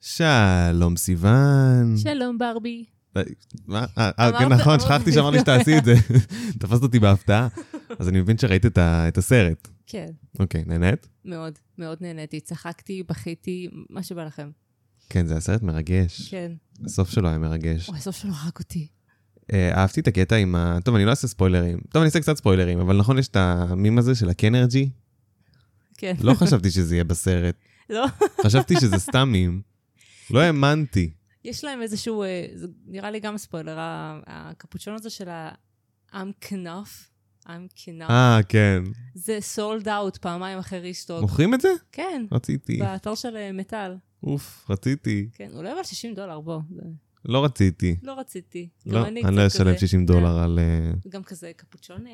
שלום 0.00 0.96
סיוון. 0.96 1.96
שלום 1.96 2.38
ברבי. 2.38 2.84
מה? 3.66 3.86
אה, 3.98 4.10
אה, 4.18 4.30
כן, 4.38 4.48
נכון, 4.48 4.80
שכחתי 4.80 5.12
שאמרת 5.12 5.32
לי 5.32 5.40
שתעשי 5.40 5.78
את 5.78 5.84
זה. 5.84 5.94
תפסת 6.60 6.82
אותי 6.82 6.98
בהפתעה. 6.98 7.48
אז 7.98 8.08
אני 8.08 8.20
מבין 8.20 8.38
שראית 8.38 8.66
את 8.78 9.18
הסרט. 9.18 9.68
כן, 9.86 10.06
אוקיי, 10.38 10.64
נהנית? 10.66 11.08
מאוד, 11.24 11.52
מאוד 11.78 11.98
נהניתי. 12.00 12.40
צחקתי, 12.40 13.02
בכיתי, 13.08 13.68
מה 13.90 14.02
שבא 14.02 14.24
לכם. 14.24 14.50
כן, 15.10 15.26
זה 15.26 15.34
היה 15.34 15.40
סרט 15.40 15.62
מרגש. 15.62 16.28
כן. 16.28 16.52
הסוף 16.84 17.10
שלו 17.10 17.28
היה 17.28 17.38
מרגש. 17.38 17.88
וואי, 17.88 17.98
הסוף 17.98 18.16
שלו 18.16 18.32
הרג 18.32 18.52
אותי. 18.58 18.88
אה, 19.52 19.74
אהבתי 19.74 20.00
את 20.00 20.08
הקטע 20.08 20.36
עם 20.36 20.54
ה... 20.54 20.78
טוב, 20.84 20.94
אני 20.94 21.04
לא 21.04 21.10
אעשה 21.10 21.28
ספוילרים. 21.28 21.78
טוב, 21.90 22.00
אני 22.00 22.06
אעשה 22.06 22.20
קצת 22.20 22.36
ספוילרים, 22.36 22.78
אבל 22.78 22.96
נכון, 22.96 23.18
יש 23.18 23.28
את 23.28 23.36
המים 23.36 23.98
הזה 23.98 24.14
של 24.14 24.28
הקנרג'י? 24.28 24.90
כן. 25.98 26.14
לא 26.20 26.34
חשבתי 26.34 26.70
שזה 26.70 26.94
יהיה 26.94 27.04
בסרט. 27.04 27.54
לא? 27.90 28.06
חשבתי 28.44 28.74
שזה 28.80 28.98
סתם 28.98 29.28
מים. 29.32 29.69
לא 30.32 30.40
האמנתי. 30.40 31.10
יש 31.44 31.64
להם 31.64 31.82
איזשהו, 31.82 32.22
אה, 32.22 32.46
זה 32.54 32.66
נראה 32.86 33.10
לי 33.10 33.20
גם 33.20 33.38
ספוילר, 33.38 33.76
הקפוצ'ון 34.26 34.94
הזה 34.94 35.10
של 35.10 35.28
ה-I'm 35.28 36.16
Kenough, 36.40 37.10
I'm 37.46 37.50
Kenough, 37.76 38.10
אה, 38.10 38.40
כן. 38.48 38.82
זה 39.14 39.36
sold 39.40 39.88
out 39.88 40.16
פעמיים 40.16 40.58
אחרי 40.58 40.78
restock. 40.78 41.20
מוכרים 41.20 41.54
את 41.54 41.60
זה? 41.60 41.68
כן, 41.92 42.24
רציתי. 42.32 42.76
באתר 42.76 43.14
של 43.14 43.36
אה, 43.36 43.52
Mattel. 43.52 43.94
אוף, 44.22 44.66
רציתי. 44.70 45.28
כן, 45.34 45.50
אולי 45.54 45.72
אבל 45.72 45.82
60 45.84 46.14
דולר, 46.14 46.40
בוא. 46.40 46.60
לא 47.24 47.44
רציתי. 47.44 47.96
לא 48.02 48.18
רציתי. 48.20 48.68
לא, 48.86 49.06
אני 49.06 49.22
לא 49.22 49.46
אשלם 49.46 49.66
כזה- 49.74 49.78
60 49.78 50.06
דולר 50.06 50.38
על... 50.38 50.58
אה, 50.58 50.90
גם 51.08 51.22
כזה 51.22 51.52
קפוצ'ון 51.56 52.04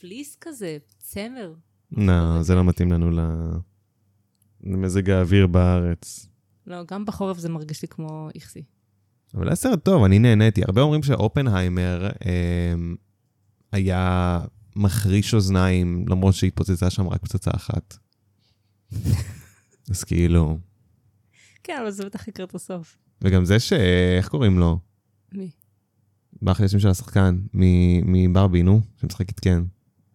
פליס 0.00 0.36
כזה, 0.40 0.76
צמר. 0.98 1.54
לא, 1.92 2.42
זה 2.42 2.54
לא 2.54 2.64
מתאים 2.64 2.92
לנו 2.92 3.10
למזג 4.64 5.10
האוויר 5.10 5.46
בארץ. 5.46 6.26
לא, 6.66 6.84
גם 6.90 7.04
בחורף 7.04 7.38
זה 7.38 7.48
מרגיש 7.48 7.82
לי 7.82 7.88
כמו 7.88 8.28
איכסי. 8.34 8.62
אבל 9.34 9.48
היה 9.48 9.56
סרט 9.56 9.84
טוב, 9.84 10.04
אני 10.04 10.18
נהניתי. 10.18 10.62
הרבה 10.66 10.80
אומרים 10.80 11.02
שאופנהיימר 11.02 12.08
אה, 12.26 12.74
היה 13.72 14.40
מחריש 14.76 15.34
אוזניים, 15.34 16.04
למרות 16.08 16.34
שהתפוצצה 16.34 16.90
שם 16.90 17.08
רק 17.08 17.20
פצצה 17.22 17.50
אחת. 17.54 17.96
אז 19.90 20.04
כאילו... 20.04 20.58
כן, 21.64 21.78
אבל 21.82 21.90
זה 21.90 22.04
בטח 22.04 22.28
יקרה 22.28 22.46
את 22.46 22.54
הסוף. 22.54 22.96
וגם 23.22 23.44
זה 23.44 23.58
ש... 23.60 23.72
איך 24.18 24.28
קוראים 24.28 24.58
לו? 24.58 24.78
מי? 25.32 25.50
באח 26.42 26.60
לשם 26.60 26.78
של 26.78 26.88
השחקן, 26.88 27.38
מברבי, 28.04 28.62
נו, 28.62 28.80
שמשחק 29.00 29.30
את 29.30 29.40
כן. 29.40 29.62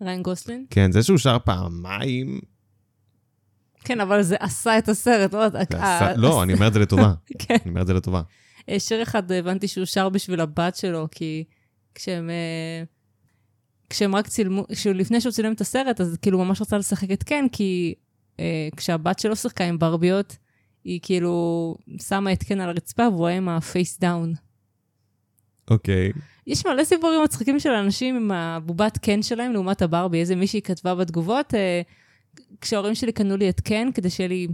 ריין 0.01 0.23
גוסלין? 0.23 0.65
כן, 0.69 0.91
זה 0.91 1.03
שהוא 1.03 1.17
שר 1.17 1.37
פעמיים... 1.39 2.39
כן, 3.83 3.99
אבל 3.99 4.21
זה 4.21 4.35
עשה 4.39 4.77
את 4.77 4.89
הסרט, 4.89 5.33
לא 5.33 5.39
יודעת. 5.39 5.75
אה, 5.75 6.15
לא, 6.15 6.43
אני 6.43 6.53
אומר 6.53 6.67
את 6.67 6.73
זה 6.73 6.79
לטובה. 6.79 7.13
כן. 7.39 7.55
אני 7.61 7.69
אומר 7.69 7.81
את 7.81 7.87
זה 7.87 7.93
לטובה. 7.93 8.21
אה, 8.69 8.79
שיר 8.79 9.03
אחד 9.03 9.31
הבנתי 9.31 9.67
שהוא 9.67 9.85
שר 9.85 10.09
בשביל 10.09 10.41
הבת 10.41 10.75
שלו, 10.75 11.07
כי 11.11 11.43
כשהם... 11.95 12.29
אה, 12.29 12.83
כשהם 13.89 14.15
רק 14.15 14.27
צילמו, 14.27 14.65
לפני 14.95 15.21
שהוא 15.21 15.31
צילם 15.31 15.53
את 15.53 15.61
הסרט, 15.61 16.01
אז 16.01 16.17
כאילו 16.21 16.37
ממש 16.37 16.61
רצה 16.61 16.77
לשחק 16.77 17.11
את 17.11 17.23
קן, 17.23 17.45
כי 17.51 17.93
אה, 18.39 18.67
כשהבת 18.77 19.19
שלו 19.19 19.35
שיחקה 19.35 19.63
עם 19.63 19.79
ברביות, 19.79 20.37
היא 20.83 20.99
כאילו 21.03 21.75
שמה 22.01 22.33
את 22.33 22.43
קן 22.43 22.61
על 22.61 22.69
הרצפה 22.69 23.07
והוא 23.09 23.27
היה 23.27 23.37
עם 23.37 23.49
ה 23.49 23.59
face 23.59 23.99
down. 23.99 24.33
אוקיי. 25.69 26.11
יש 26.47 26.65
מלא 26.65 26.83
סיפורים 26.83 27.23
מצחיקים 27.23 27.59
של 27.59 27.69
אנשים 27.69 28.15
עם 28.15 28.31
הבובת 28.31 28.97
קן 28.97 29.21
שלהם 29.21 29.53
לעומת 29.53 29.81
הברבי. 29.81 30.19
איזה 30.19 30.35
מישהי 30.35 30.61
כתבה 30.61 30.95
בתגובות, 30.95 31.53
אה, 31.53 31.81
כשההורים 32.61 32.95
שלי 32.95 33.11
קנו 33.11 33.37
לי 33.37 33.49
את 33.49 33.59
קן 33.61 33.87
כדי 33.93 34.09
שיהיה 34.09 34.27
לי 34.27 34.47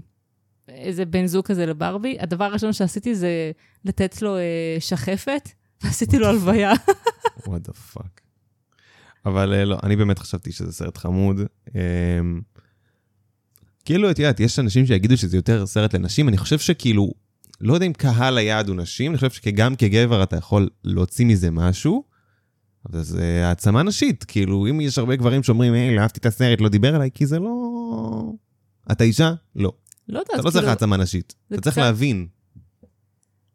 איזה 0.67 1.05
בן 1.05 1.25
זוג 1.25 1.45
כזה 1.45 1.66
לברבי, 1.66 2.17
הדבר 2.19 2.45
הראשון 2.45 2.73
שעשיתי 2.73 3.16
זה 3.16 3.52
לתת 3.86 4.22
לו 4.22 4.38
אה, 4.38 4.77
שחפת, 4.80 5.49
ועשיתי 5.83 6.19
לו 6.19 6.27
הלוויה. 6.27 6.73
what 7.47 7.61
the 7.61 7.73
fuck. 7.73 8.21
אבל 9.25 9.54
אה, 9.54 9.65
לא, 9.65 9.77
אני 9.83 9.95
באמת 9.95 10.20
חשבתי 10.20 10.52
שזה 10.52 10.71
סרט 10.71 10.98
חמוד. 10.98 11.42
אמ, 11.76 12.42
כאילו, 13.86 14.11
את 14.11 14.20
יודעת, 14.20 14.39
יש 14.39 14.60
אנשים 14.60 14.86
שיגידו 14.86 15.17
שזה 15.17 15.37
יותר 15.37 15.65
סרט 15.65 15.95
לנשים, 15.95 16.30
אני 16.30 16.37
חושב 16.37 16.60
שכאילו, 16.60 17.11
לא 17.61 17.73
יודע 17.73 17.86
אם 17.86 17.93
קהל 17.93 18.37
היעד 18.37 18.67
הוא 18.67 18.76
נשים, 18.76 19.11
אני 19.11 19.17
חושב 19.17 19.31
שגם 19.31 19.76
כגבר 19.76 20.23
אתה 20.23 20.36
יכול 20.36 20.70
להוציא 20.83 21.26
מזה 21.26 21.52
משהו, 21.52 22.04
אבל 22.89 23.03
זה 23.03 23.42
העצמה 23.45 23.83
נשית, 23.83 24.23
כאילו, 24.23 24.67
אם 24.70 24.81
יש 24.81 24.98
הרבה 24.98 25.15
גברים 25.15 25.43
שאומרים, 25.43 25.73
היי, 25.73 25.95
לא 25.95 26.02
אהבתי 26.02 26.20
את 26.20 26.25
הסרט, 26.25 26.61
לא 26.61 26.70
דיבר 26.70 26.95
אליי, 26.95 27.09
כי 27.14 27.25
זה 27.25 27.39
לא... 27.39 28.31
אתה 28.92 29.03
אישה? 29.03 29.33
לא. 29.55 29.71
לא 30.09 30.20
יודעת, 30.20 30.36
אתה 30.36 30.37
לא 30.37 30.43
צריך 30.43 30.55
כאילו, 30.55 30.70
העצמה 30.70 30.98
נשית. 30.98 31.36
אתה 31.53 31.61
צריך 31.61 31.77
להבין. 31.77 32.27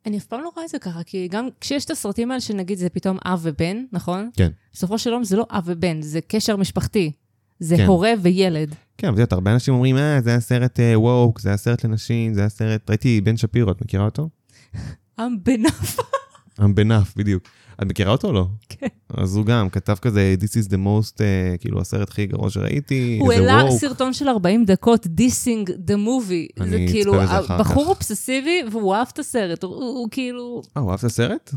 אני 0.07 0.19
אף 0.19 0.25
פעם 0.25 0.41
לא 0.41 0.51
רואה 0.55 0.65
את 0.65 0.71
זה 0.71 0.79
ככה, 0.79 1.03
כי 1.03 1.29
גם 1.29 1.49
כשיש 1.61 1.85
את 1.85 1.91
הסרטים 1.91 2.31
האלה 2.31 2.41
שנגיד 2.41 2.79
זה 2.79 2.89
פתאום 2.89 3.19
אב 3.25 3.41
ובן, 3.43 3.85
נכון? 3.93 4.31
כן. 4.37 4.51
בסופו 4.73 4.99
של 4.99 5.11
יום 5.11 5.25
זה 5.25 5.37
לא 5.37 5.47
אב 5.51 5.65
ובן, 5.67 6.03
זה 6.03 6.21
קשר 6.21 6.57
משפחתי. 6.57 7.13
זה 7.59 7.77
כן. 7.77 7.87
הורה 7.87 8.13
וילד. 8.23 8.75
כן, 8.99 9.09
אבל 9.09 9.23
את 9.23 9.33
הרבה 9.33 9.53
אנשים 9.53 9.75
אומרים, 9.75 9.97
אה, 9.97 10.21
זה 10.23 10.31
היה 10.31 10.41
סרט 10.41 10.81
אה, 10.81 11.01
ווק, 11.01 11.41
זה 11.41 11.49
היה 11.49 11.57
סרט 11.57 11.85
לנשים, 11.85 12.35
זה 12.35 12.41
היה 12.41 12.49
סרט... 12.49 12.91
ראיתי 12.91 13.21
בן 13.21 13.37
שפירו, 13.37 13.71
את 13.71 13.83
מכירה 13.83 14.05
אותו? 14.05 14.29
עם 15.19 15.37
בנף. 15.43 15.97
עם 16.61 16.75
בנף, 16.75 17.17
בדיוק. 17.17 17.43
את 17.83 17.91
מכירה 17.91 18.13
אותו 18.13 18.29
או 18.29 18.33
לא? 18.33 18.47
כן. 18.69 18.87
אז 19.15 19.37
הוא 19.37 19.47
גם 19.47 19.69
כתב 19.71 19.95
כזה, 20.03 20.35
This 20.41 20.65
is 20.65 20.69
the 20.69 20.77
most, 20.77 21.15
uh, 21.17 21.21
כאילו, 21.61 21.81
הסרט 21.81 22.09
הכי 22.11 22.27
גרוע 22.27 22.51
שראיתי, 22.51 23.19
הוא 23.21 23.33
העלה. 23.33 23.71
סרטון 23.71 24.13
של 24.13 24.29
40 24.29 24.65
דקות, 24.65 25.07
דה 25.79 25.97
מובי. 25.97 26.49
אני 26.61 26.71
זה 26.71 26.93
כאילו, 26.93 27.21
הבחור. 27.23 27.87
אובססיבי, 27.89 28.61
והוא 28.73 28.95
אהב 28.95 29.07
את 29.13 29.19
הסרט. 29.19 29.63
הוא- 29.63 29.75
הוא 29.75 30.09
כאילו... 30.11 30.63
אה, 30.77 30.83
הוא 30.83 30.91
אהב 30.91 30.99
את 30.99 31.05
הסרט? 31.05 31.55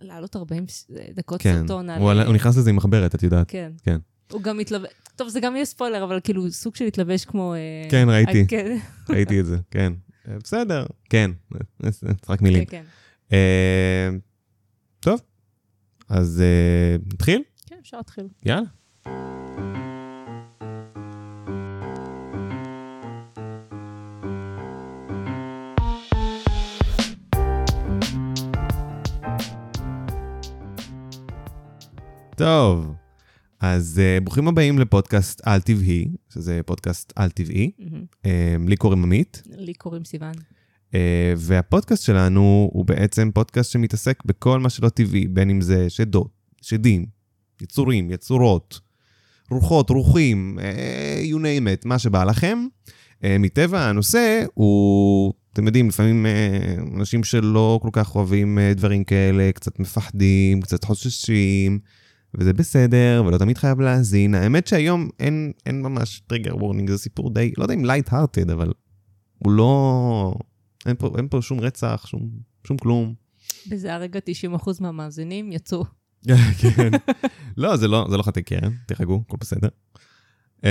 לעלות 0.00 0.36
40 0.36 0.68
ס- 0.68 0.90
דקות 1.14 1.40
כן. 1.42 1.58
סרטון 1.60 1.90
על... 1.90 2.00
הוא 2.00 2.10
עלה- 2.10 2.26
הוא 2.26 2.34
נכנס 2.34 2.56
לזה 2.56 2.70
עם 2.70 2.76
מחברת, 2.76 3.14
את 3.14 3.22
יודעת. 3.22 3.50
כן. 3.50 3.72
כן. 3.82 3.98
הוא 4.32 4.42
גם 4.42 4.58
מתלבש... 4.58 4.88
טוב, 5.16 5.28
זה 5.28 5.40
גם 5.40 5.54
יהיה 5.56 5.64
ספוילר, 5.64 6.04
אבל 6.04 6.20
כאילו, 6.24 6.50
סוג 6.50 6.76
של 6.76 6.84
התלבש 6.84 7.24
כמו... 7.24 7.54
אה, 7.54 7.58
כן, 7.90 8.06
ראיתי. 8.10 8.40
אה, 8.40 8.44
כן, 8.48 8.76
ראיתי 9.14 9.40
את 9.40 9.46
זה, 9.46 9.56
כן. 9.70 9.92
בסדר, 10.44 10.86
כן. 11.10 11.30
רק 12.28 12.42
מילים. 12.42 12.64
כן, 12.64 12.82
כן. 13.30 13.34
אה, 15.00 15.04
טוב, 15.04 15.20
אז 16.08 16.40
אה, 16.40 16.96
נתחיל? 17.12 17.42
כן, 17.66 17.76
אפשר 17.80 17.96
להתחיל. 17.96 18.28
יאללה. 18.44 18.66
טוב, 32.36 32.94
אז 33.60 34.00
uh, 34.00 34.24
ברוכים 34.24 34.48
הבאים 34.48 34.78
לפודקאסט 34.78 35.40
על 35.44 35.60
טבעי, 35.60 36.08
שזה 36.32 36.60
פודקאסט 36.66 37.12
על 37.16 37.30
טבעי. 37.30 37.70
מהמם. 37.78 38.04
Um, 38.22 38.68
לי 38.68 38.76
קוראים 38.76 39.02
עמית, 39.02 39.42
לי 39.46 39.74
קוראים 39.74 40.04
סיוון. 40.04 40.34
Uh, 40.90 40.94
והפודקאסט 41.36 42.02
שלנו 42.02 42.70
הוא 42.72 42.84
בעצם 42.84 43.30
פודקאסט 43.34 43.70
שמתעסק 43.70 44.22
בכל 44.24 44.60
מה 44.60 44.70
שלא 44.70 44.88
טבעי, 44.88 45.28
בין 45.28 45.50
אם 45.50 45.60
זה 45.60 45.90
שדות, 45.90 46.30
שדים, 46.62 47.06
יצורים, 47.62 48.10
יצורות, 48.10 48.80
רוחות, 49.50 49.90
רוחים, 49.90 50.58
uh, 50.58 51.32
you 51.32 51.36
name 51.36 51.82
it, 51.82 51.88
מה 51.88 51.98
שבא 51.98 52.24
לכם. 52.24 52.66
Uh, 53.22 53.24
מטבע 53.38 53.80
הנושא 53.80 54.44
הוא, 54.54 55.32
אתם 55.52 55.66
יודעים, 55.66 55.88
לפעמים 55.88 56.26
אנשים 56.96 57.24
שלא 57.24 57.78
כל 57.82 57.90
כך 57.92 58.14
אוהבים 58.14 58.58
דברים 58.76 59.04
כאלה, 59.04 59.52
קצת 59.52 59.80
מפחדים, 59.80 60.60
קצת 60.60 60.84
חוששים, 60.84 61.78
וזה 62.34 62.52
בסדר, 62.52 63.22
ולא 63.26 63.38
תמיד 63.38 63.58
חייב 63.58 63.80
להאזין. 63.80 64.34
האמת 64.34 64.66
שהיום 64.66 65.08
אין, 65.20 65.52
אין 65.66 65.82
ממש 65.82 66.22
טריגר 66.26 66.56
וורנינג, 66.56 66.90
זה 66.90 66.98
סיפור 66.98 67.34
די, 67.34 67.52
לא 67.58 67.64
יודע 67.64 67.74
אם 67.74 67.84
light 67.84 68.12
hearted, 68.12 68.50
אבל 68.50 68.72
הוא 69.38 69.52
לא... 69.52 70.34
אין 70.86 70.96
פה, 70.96 71.10
אין 71.16 71.28
פה 71.28 71.42
שום 71.42 71.60
רצח, 71.60 72.04
שום, 72.06 72.30
שום 72.66 72.76
כלום. 72.78 73.14
בזה 73.68 73.94
הרגע 73.94 74.20
90% 74.60 74.70
מהמאזינים 74.80 75.52
יצאו. 75.52 75.84
כן. 76.60 76.90
לא, 77.56 77.76
זה 77.76 77.88
לא, 77.88 78.06
זה 78.10 78.16
לא 78.16 78.22
חטא 78.22 78.40
קרן, 78.40 78.72
תירגעו, 78.86 79.22
הכל 79.26 79.36
בסדר. 79.40 79.68
אמ, 80.64 80.68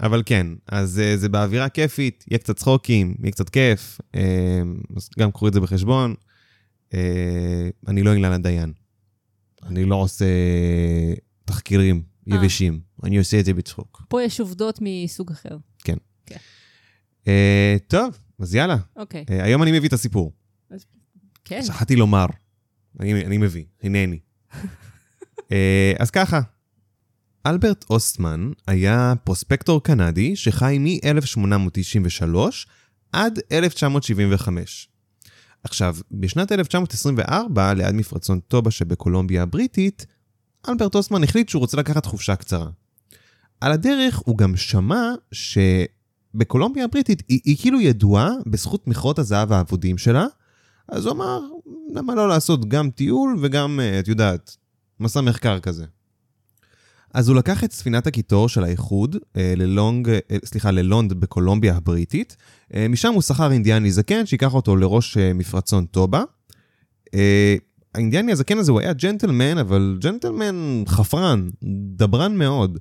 אבל 0.00 0.22
כן, 0.26 0.46
אז 0.66 0.98
אה, 0.98 1.16
זה 1.16 1.28
באווירה 1.28 1.68
כיפית, 1.68 2.24
יהיה 2.30 2.38
קצת 2.38 2.56
צחוקים, 2.56 3.14
יהיה 3.22 3.32
קצת 3.32 3.48
כיף, 3.48 4.00
אמ, 4.14 4.20
אז 4.96 5.08
גם 5.18 5.32
קחו 5.32 5.48
את 5.48 5.52
זה 5.52 5.60
בחשבון. 5.60 6.14
אה, 6.94 7.68
אני 7.88 8.02
לא 8.02 8.12
אילנה 8.12 8.38
דיין. 8.38 8.72
אני 9.62 9.84
לא 9.84 9.94
עושה 9.94 10.24
תחקירים 11.44 12.02
אה. 12.32 12.36
יבשים, 12.36 12.80
אני 13.04 13.18
עושה 13.18 13.40
את 13.40 13.44
זה 13.44 13.54
בצחוק. 13.54 14.02
פה 14.08 14.22
יש 14.22 14.40
עובדות 14.40 14.78
מסוג 14.82 15.30
אחר. 15.30 15.56
אה, 17.28 17.76
טוב, 17.86 18.18
אז 18.40 18.54
יאללה, 18.54 18.76
אוקיי. 18.96 19.24
אה, 19.30 19.44
היום 19.44 19.62
אני 19.62 19.72
מביא 19.72 19.88
את 19.88 19.92
הסיפור. 19.92 20.32
כן. 21.44 21.62
שכחתי 21.62 21.96
לומר. 21.96 22.26
אני, 23.00 23.26
אני 23.26 23.38
מביא, 23.38 23.64
הנני. 23.82 24.18
אה, 25.52 25.92
אז 25.98 26.10
ככה, 26.10 26.40
אלברט 27.46 27.84
אוסטמן 27.90 28.50
היה 28.66 29.12
פרוספקטור 29.24 29.82
קנדי 29.82 30.36
שחי 30.36 30.78
מ-1893 30.80 32.36
עד 33.12 33.38
1975. 33.52 34.88
עכשיו, 35.64 35.96
בשנת 36.10 36.52
1924, 36.52 37.74
ליד 37.74 37.94
מפרצון 37.94 38.40
טובה 38.40 38.70
שבקולומביה 38.70 39.42
הבריטית, 39.42 40.06
אלברט 40.68 40.94
אוסמן 40.94 41.24
החליט 41.24 41.48
שהוא 41.48 41.60
רוצה 41.60 41.76
לקחת 41.76 42.06
חופשה 42.06 42.36
קצרה. 42.36 42.70
על 43.60 43.72
הדרך 43.72 44.18
הוא 44.18 44.38
גם 44.38 44.56
שמע 44.56 45.12
שבקולומביה 46.34 46.84
הבריטית 46.84 47.22
היא, 47.28 47.40
היא 47.44 47.56
כאילו 47.60 47.80
ידועה 47.80 48.30
בזכות 48.46 48.86
מכרות 48.88 49.18
הזהב 49.18 49.52
האבודים 49.52 49.98
שלה, 49.98 50.26
אז 50.88 51.06
הוא 51.06 51.12
אמר, 51.12 51.40
למה 51.94 52.14
לא 52.14 52.28
לעשות 52.28 52.68
גם 52.68 52.90
טיול 52.90 53.36
וגם, 53.40 53.80
אה, 53.80 54.00
את 54.00 54.08
יודעת, 54.08 54.56
מסע 55.00 55.20
מחקר 55.20 55.60
כזה. 55.60 55.84
אז 57.14 57.28
הוא 57.28 57.36
לקח 57.36 57.64
את 57.64 57.72
ספינת 57.72 58.06
הקיטור 58.06 58.48
של 58.48 58.64
האיחוד 58.64 59.16
אה, 59.36 59.54
ללונג, 59.56 60.08
אה, 60.08 60.36
סליחה, 60.44 60.70
ללונד 60.70 61.12
בקולומביה 61.12 61.76
הבריטית. 61.76 62.36
משם 62.88 63.12
הוא 63.12 63.22
שכר 63.22 63.52
אינדיאני 63.52 63.92
זקן 63.92 64.26
שיקח 64.26 64.54
אותו 64.54 64.76
לראש 64.76 65.16
מפרצון 65.16 65.86
טובה. 65.86 66.22
האינדיאני 67.94 68.32
הזקן 68.32 68.58
הזה 68.58 68.72
הוא 68.72 68.80
היה 68.80 68.92
ג'נטלמן, 68.92 69.58
אבל 69.58 69.98
ג'נטלמן 70.00 70.82
חפרן, 70.86 71.48
דברן 71.96 72.36
מאוד. 72.36 72.78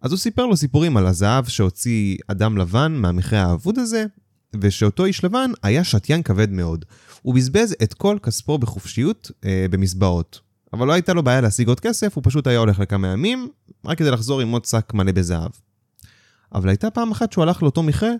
אז 0.00 0.10
הוא 0.10 0.18
סיפר 0.18 0.46
לו 0.46 0.56
סיפורים 0.56 0.96
על 0.96 1.06
הזהב 1.06 1.46
שהוציא 1.46 2.16
אדם 2.26 2.58
לבן 2.58 2.92
מהמכרה 2.92 3.42
האבוד 3.42 3.78
הזה, 3.78 4.04
ושאותו 4.60 5.04
איש 5.04 5.24
לבן 5.24 5.50
היה 5.62 5.84
שתיין 5.84 6.22
כבד 6.22 6.50
מאוד. 6.50 6.84
הוא 7.22 7.34
בזבז 7.34 7.74
את 7.82 7.94
כל 7.94 8.18
כספו 8.22 8.58
בחופשיות 8.58 9.30
אה, 9.44 9.66
במזבעות. 9.70 10.40
אבל 10.72 10.86
לא 10.86 10.92
הייתה 10.92 11.14
לו 11.14 11.22
בעיה 11.22 11.40
להשיג 11.40 11.68
עוד 11.68 11.80
כסף, 11.80 12.16
הוא 12.16 12.22
פשוט 12.26 12.46
היה 12.46 12.58
הולך 12.58 12.78
לכמה 12.78 13.08
ימים, 13.08 13.48
רק 13.84 13.98
כדי 13.98 14.10
לחזור 14.10 14.40
עם 14.40 14.50
עוד 14.50 14.64
שק 14.64 14.94
מלא 14.94 15.12
בזהב. 15.12 15.50
אבל 16.54 16.68
הייתה 16.68 16.90
פעם 16.90 17.10
אחת 17.10 17.32
שהוא 17.32 17.42
הלך 17.42 17.62
לאותו 17.62 17.82
מכרה, 17.82 18.12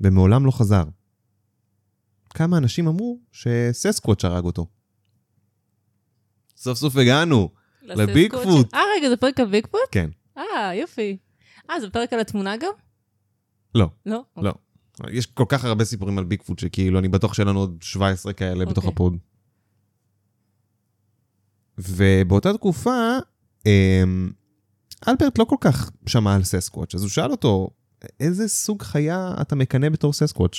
ומעולם 0.00 0.46
לא 0.46 0.50
חזר. 0.50 0.84
כמה 2.30 2.58
אנשים 2.58 2.88
אמרו 2.88 3.20
שססקווץ' 3.32 4.24
הרג 4.24 4.44
אותו. 4.44 4.66
סוף 6.56 6.78
סוף 6.78 6.96
הגענו. 6.96 7.50
לביגפוט. 7.82 8.74
אה, 8.74 8.80
רגע, 8.96 9.08
זה 9.08 9.16
פרק 9.16 9.40
על 9.40 9.46
ביגפוט? 9.46 9.80
כן. 9.90 10.10
אה, 10.38 10.74
יופי. 10.74 11.16
אה, 11.70 11.80
זה 11.80 11.90
פרק 11.90 12.12
על 12.12 12.20
התמונה 12.20 12.56
גם? 12.56 12.72
לא. 13.74 13.88
לא? 14.06 14.24
לא. 14.36 14.54
יש 15.10 15.26
כל 15.26 15.44
כך 15.48 15.64
הרבה 15.64 15.84
סיפורים 15.84 16.18
על 16.18 16.24
ביגפוט 16.24 16.58
שכאילו 16.58 16.98
אני 16.98 17.08
בטוח 17.08 17.34
שיהיה 17.34 17.48
לנו 17.48 17.60
עוד 17.60 17.78
17 17.82 18.32
כאלה 18.32 18.64
בתוך 18.64 18.84
אוקיי. 18.84 18.94
הפוד. 18.94 19.16
ובאותה 21.78 22.52
תקופה, 22.52 23.18
אמ, 23.66 24.30
אלברט 25.08 25.38
לא 25.38 25.44
כל 25.44 25.56
כך 25.60 25.90
שמע 26.06 26.34
על 26.34 26.44
ססקוואץ', 26.44 26.94
אז 26.94 27.02
הוא 27.02 27.10
שאל 27.10 27.30
אותו, 27.30 27.70
איזה 28.20 28.48
סוג 28.48 28.82
חיה 28.82 29.34
אתה 29.40 29.56
מקנא 29.56 29.88
בתור 29.88 30.12
ססקוואץ'? 30.12 30.56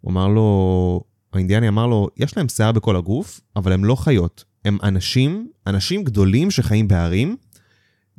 הוא 0.00 0.10
אמר 0.10 0.28
לו, 0.28 1.00
האינדיאני 1.32 1.68
אמר 1.68 1.86
לו, 1.86 2.08
יש 2.16 2.36
להם 2.36 2.48
שיער 2.48 2.72
בכל 2.72 2.96
הגוף, 2.96 3.40
אבל 3.56 3.72
הם 3.72 3.84
לא 3.84 3.96
חיות. 3.96 4.44
הם 4.64 4.78
אנשים, 4.82 5.50
אנשים 5.66 6.04
גדולים 6.04 6.50
שחיים 6.50 6.88
בהרים. 6.88 7.36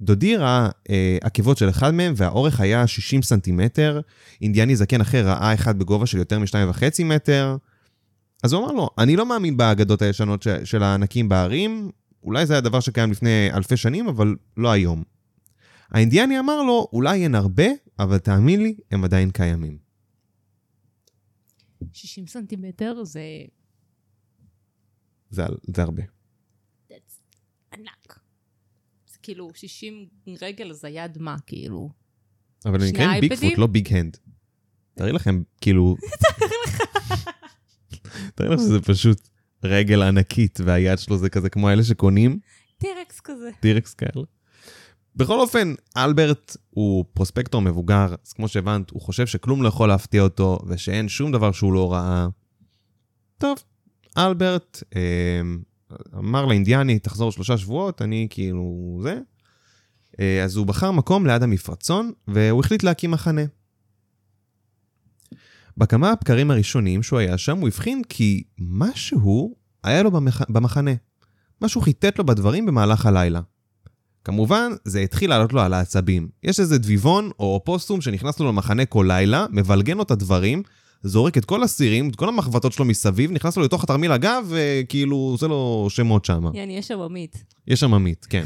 דודי 0.03 0.38
ראה 0.38 0.69
אה, 0.89 1.17
עקבות 1.21 1.57
של 1.57 1.69
אחד 1.69 1.91
מהם, 1.94 2.13
והאורך 2.17 2.59
היה 2.59 2.88
60 2.88 3.21
סנטימטר. 3.21 4.01
אינדיאני 4.41 4.75
זקן 4.75 5.01
אחר 5.01 5.27
ראה 5.27 5.53
אחד 5.53 5.79
בגובה 5.79 6.05
של 6.05 6.17
יותר 6.17 6.39
מ-2.5 6.39 7.03
מטר. 7.05 7.57
אז 8.44 8.53
הוא 8.53 8.63
אמר 8.65 8.71
לו, 8.71 8.89
אני 8.97 9.15
לא 9.15 9.25
מאמין 9.25 9.57
באגדות 9.57 10.01
הישנות 10.01 10.44
ש- 10.44 10.47
של 10.63 10.83
הענקים 10.83 11.29
בהרים, 11.29 11.91
אולי 12.23 12.45
זה 12.45 12.53
היה 12.53 12.61
דבר 12.61 12.79
שקיים 12.79 13.11
לפני 13.11 13.50
אלפי 13.53 13.77
שנים, 13.77 14.07
אבל 14.07 14.35
לא 14.57 14.71
היום. 14.71 15.03
האינדיאני 15.91 16.39
אמר 16.39 16.61
לו, 16.61 16.88
אולי 16.94 17.23
אין 17.23 17.35
הרבה, 17.35 17.65
אבל 17.99 18.17
תאמין 18.17 18.63
לי, 18.63 18.75
הם 18.91 19.03
עדיין 19.03 19.31
קיימים. 19.31 19.77
60 21.94 22.27
סנטימטר 22.27 23.03
זה 23.03 23.21
זה, 25.29 25.44
זה 25.75 25.81
הרבה. 25.81 26.03
ענק. 27.73 28.12
כאילו 29.23 29.49
60 29.55 30.05
רגל 30.41 30.73
זה 30.73 30.89
יד 30.89 31.17
מה, 31.17 31.35
כאילו. 31.45 31.89
אבל 32.65 32.75
הם 32.75 32.79
שני 32.79 32.91
נקראים? 32.91 33.21
ביגפוט, 33.21 33.57
לא 33.57 33.67
ביג 33.67 33.93
הנד. 33.93 34.17
תארי 34.95 35.11
לכם, 35.11 35.41
כאילו... 35.61 35.95
תארי 38.35 38.49
לך 38.49 38.59
שזה 38.59 38.81
פשוט 38.81 39.29
רגל 39.63 40.01
ענקית, 40.01 40.59
והיד 40.63 40.99
שלו 40.99 41.17
זה 41.17 41.29
כזה 41.29 41.49
כמו 41.49 41.69
אלה 41.69 41.83
שקונים 41.83 42.39
טירקס 42.77 43.19
כזה. 43.19 43.49
טירקס 43.59 43.93
כאלה. 43.93 44.23
בכל 45.15 45.39
אופן, 45.39 45.73
אלברט 45.97 46.57
הוא 46.69 47.05
פרוספקטור 47.13 47.61
מבוגר, 47.61 48.15
אז 48.25 48.33
כמו 48.33 48.47
שהבנת, 48.47 48.89
הוא 48.89 49.01
חושב 49.01 49.27
שכלום 49.27 49.63
לא 49.63 49.67
יכול 49.67 49.87
להפתיע 49.87 50.21
אותו, 50.21 50.59
ושאין 50.67 51.09
שום 51.09 51.31
דבר 51.31 51.51
שהוא 51.51 51.73
לא 51.73 51.93
ראה. 51.93 52.27
טוב, 53.37 53.57
אלברט 54.17 54.83
אה, 54.95 55.41
אמר 56.18 56.45
לאינדיאני, 56.45 57.00
תחזור 57.00 57.31
שלושה 57.31 57.57
שבועות, 57.57 58.01
אני 58.01 58.28
כאילו 58.30 59.00
זה. 59.04 59.19
אה, 60.19 60.44
אז 60.44 60.56
הוא 60.56 60.66
בחר 60.66 60.92
מקום 60.92 61.25
ליד 61.25 61.44
המפרצון, 61.44 62.12
והוא 62.28 62.60
החליט 62.60 62.84
להקים 62.84 63.12
מחנה. 63.12 63.42
בכמה 65.78 66.12
הבקרים 66.12 66.51
הראשונים 66.51 67.04
שהוא 67.04 67.19
היה 67.19 67.38
שם, 67.38 67.57
הוא 67.57 67.68
הבחין 67.68 68.01
כי 68.10 68.44
משהו 68.60 69.56
היה 69.84 70.04
לו 70.04 70.12
במח... 70.12 70.42
במחנה. 70.50 70.92
משהו 71.62 71.81
חיטט 71.81 72.19
לו 72.19 72.25
בדברים 72.25 72.66
במהלך 72.66 73.06
הלילה. 73.06 73.42
כמובן, 74.24 74.72
זה 74.86 75.00
התחיל 75.00 75.30
לעלות 75.30 75.54
לו 75.54 75.62
על 75.62 75.74
העצבים. 75.74 76.30
יש 76.44 76.60
איזה 76.60 76.78
דביבון 76.78 77.30
או 77.40 77.54
אופוסום 77.54 78.01
שנכנס 78.01 78.40
לו 78.40 78.48
למחנה 78.48 78.86
כל 78.86 79.06
לילה, 79.07 79.45
מבלגן 79.51 79.98
לו 79.98 80.04
את 80.04 80.12
הדברים, 80.12 80.63
זורק 81.03 81.38
את 81.38 81.45
כל 81.45 81.63
הסירים, 81.63 82.09
את 82.09 82.15
כל 82.15 82.29
המחבטות 82.29 82.73
שלו 82.73 82.85
מסביב, 82.85 83.31
נכנס 83.31 83.57
לו 83.57 83.63
לתוך 83.63 83.83
התרמיל 83.83 84.11
הגב, 84.11 84.45
וכאילו 84.50 85.15
עושה 85.15 85.47
לו 85.47 85.88
שמות 85.89 86.25
שם. 86.25 86.44
יעני, 86.53 86.77
יש 86.77 86.88
שם 86.88 87.00
עמית. 87.00 87.44
יש 87.67 87.79
שם 87.79 87.94
עמית, 87.94 88.27
כן. 88.29 88.44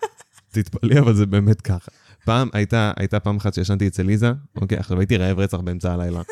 תתפלאי, 0.52 0.98
אבל 0.98 1.14
זה 1.14 1.26
באמת 1.26 1.60
ככה. 1.60 1.90
פעם, 2.24 2.48
הייתה, 2.52 2.92
הייתה 2.96 3.20
פעם 3.20 3.36
אחת 3.36 3.54
שישנתי 3.54 3.86
אצל 3.86 4.02
ליזה, 4.02 4.32
אוקיי, 4.56 4.78
עכשיו 4.78 4.98
הייתי 4.98 5.16
רעב 5.16 5.38
רצח 5.38 5.58
באמצע 5.60 5.92
הלילה. 5.92 6.22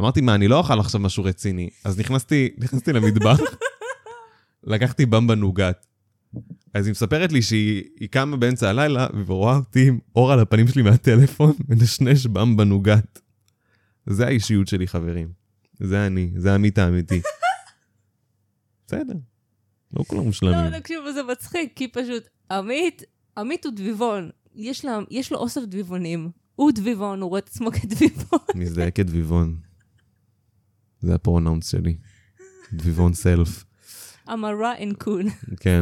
אמרתי, 0.00 0.20
מה, 0.20 0.34
אני 0.34 0.48
לא 0.48 0.58
אוכל 0.58 0.80
עכשיו 0.80 1.00
משהו 1.00 1.24
רציני. 1.24 1.68
אז 1.84 1.98
נכנסתי, 1.98 2.48
נכנסתי 2.58 2.92
למטבח, 2.92 3.40
לקחתי 4.72 5.06
במבה 5.06 5.34
נוגת. 5.34 5.86
אז 6.74 6.86
היא 6.86 6.90
מספרת 6.90 7.32
לי 7.32 7.42
שהיא 7.42 7.82
היא 8.00 8.08
קמה 8.08 8.36
באמצע 8.36 8.68
הלילה, 8.68 9.06
ורואה 9.26 9.56
אותי 9.56 9.88
עם 9.88 9.98
אור 10.16 10.32
על 10.32 10.40
הפנים 10.40 10.68
שלי 10.68 10.82
מהטלפון, 10.82 11.52
מנשנש 11.68 12.26
במבה 12.26 12.64
נוגת. 12.64 13.20
זה 14.08 14.26
האישיות 14.26 14.68
שלי, 14.68 14.86
חברים. 14.86 15.32
זה 15.80 16.06
אני, 16.06 16.30
זה 16.36 16.54
עמית 16.54 16.78
האמיתי. 16.78 17.20
בסדר, 18.86 19.14
לא 19.96 20.04
כולם 20.06 20.20
לא, 20.20 20.26
מושלמים. 20.26 20.80
תקשיבו, 20.80 21.12
זה 21.12 21.22
מצחיק, 21.22 21.72
כי 21.76 21.88
פשוט 21.88 22.22
עמית, 22.50 23.02
עמית 23.38 23.64
הוא 23.64 23.72
דביבון. 23.76 24.30
יש, 24.54 24.84
לה, 24.84 24.98
יש 25.10 25.32
לו 25.32 25.38
אוסף 25.38 25.60
דביבונים. 25.66 26.30
הוא 26.54 26.72
דביבון, 26.74 27.20
הוא 27.20 27.28
רואה 27.28 27.38
את 27.38 27.48
עצמו 27.48 27.70
כדביבון. 27.72 28.38
מזדהה 28.54 28.90
כדביבון. 28.90 29.56
זה 31.00 31.14
הפרונאונס 31.14 31.70
שלי. 31.70 31.96
דביבון 32.72 33.14
סלף. 33.14 33.64
אמרה 34.32 34.82
אנקון. 34.82 35.26
כן. 35.60 35.80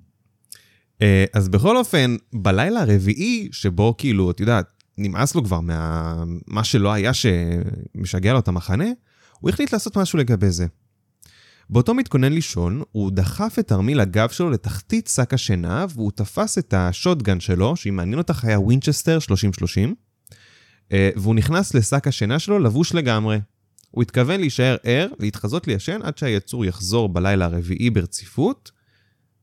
אה, 1.02 1.24
אז 1.32 1.48
בכל 1.48 1.76
אופן, 1.76 2.16
בלילה 2.32 2.80
הרביעי, 2.80 3.48
שבו 3.52 3.94
כאילו, 3.98 4.30
את 4.30 4.40
יודעת, 4.40 4.77
נמאס 4.98 5.34
לו 5.34 5.44
כבר 5.44 5.60
מה... 5.60 6.24
מה 6.46 6.64
שלא 6.64 6.92
היה 6.92 7.12
שמשגע 7.14 8.32
לו 8.32 8.38
את 8.38 8.48
המחנה, 8.48 8.88
הוא 9.40 9.50
החליט 9.50 9.72
לעשות 9.72 9.96
משהו 9.96 10.18
לגבי 10.18 10.50
זה. 10.50 10.66
באותו 11.70 11.94
מתכונן 11.94 12.32
לישון, 12.32 12.82
הוא 12.92 13.10
דחף 13.10 13.56
את 13.58 13.68
תרמיל 13.68 14.00
הגב 14.00 14.28
שלו 14.28 14.50
לתחתית 14.50 15.06
שק 15.06 15.34
השינה, 15.34 15.86
והוא 15.94 16.12
תפס 16.14 16.58
את 16.58 16.74
ה 16.74 16.82
shotgun 16.82 17.40
שלו, 17.40 17.76
שאם 17.76 17.96
מעניין 17.96 18.18
אותך 18.18 18.44
היה 18.44 18.60
ווינצ'סטר 18.60 19.18
3030, 19.18 19.94
אה, 20.92 21.10
והוא 21.16 21.34
נכנס 21.34 21.74
לשק 21.74 22.06
השינה 22.06 22.38
שלו 22.38 22.58
לבוש 22.58 22.94
לגמרי. 22.94 23.40
הוא 23.90 24.02
התכוון 24.02 24.40
להישאר 24.40 24.76
ער, 24.82 25.08
להתחזות 25.18 25.66
לישן 25.66 25.98
עד 26.02 26.18
שהיצור 26.18 26.64
יחזור 26.64 27.08
בלילה 27.08 27.44
הרביעי 27.44 27.90
ברציפות, 27.90 28.70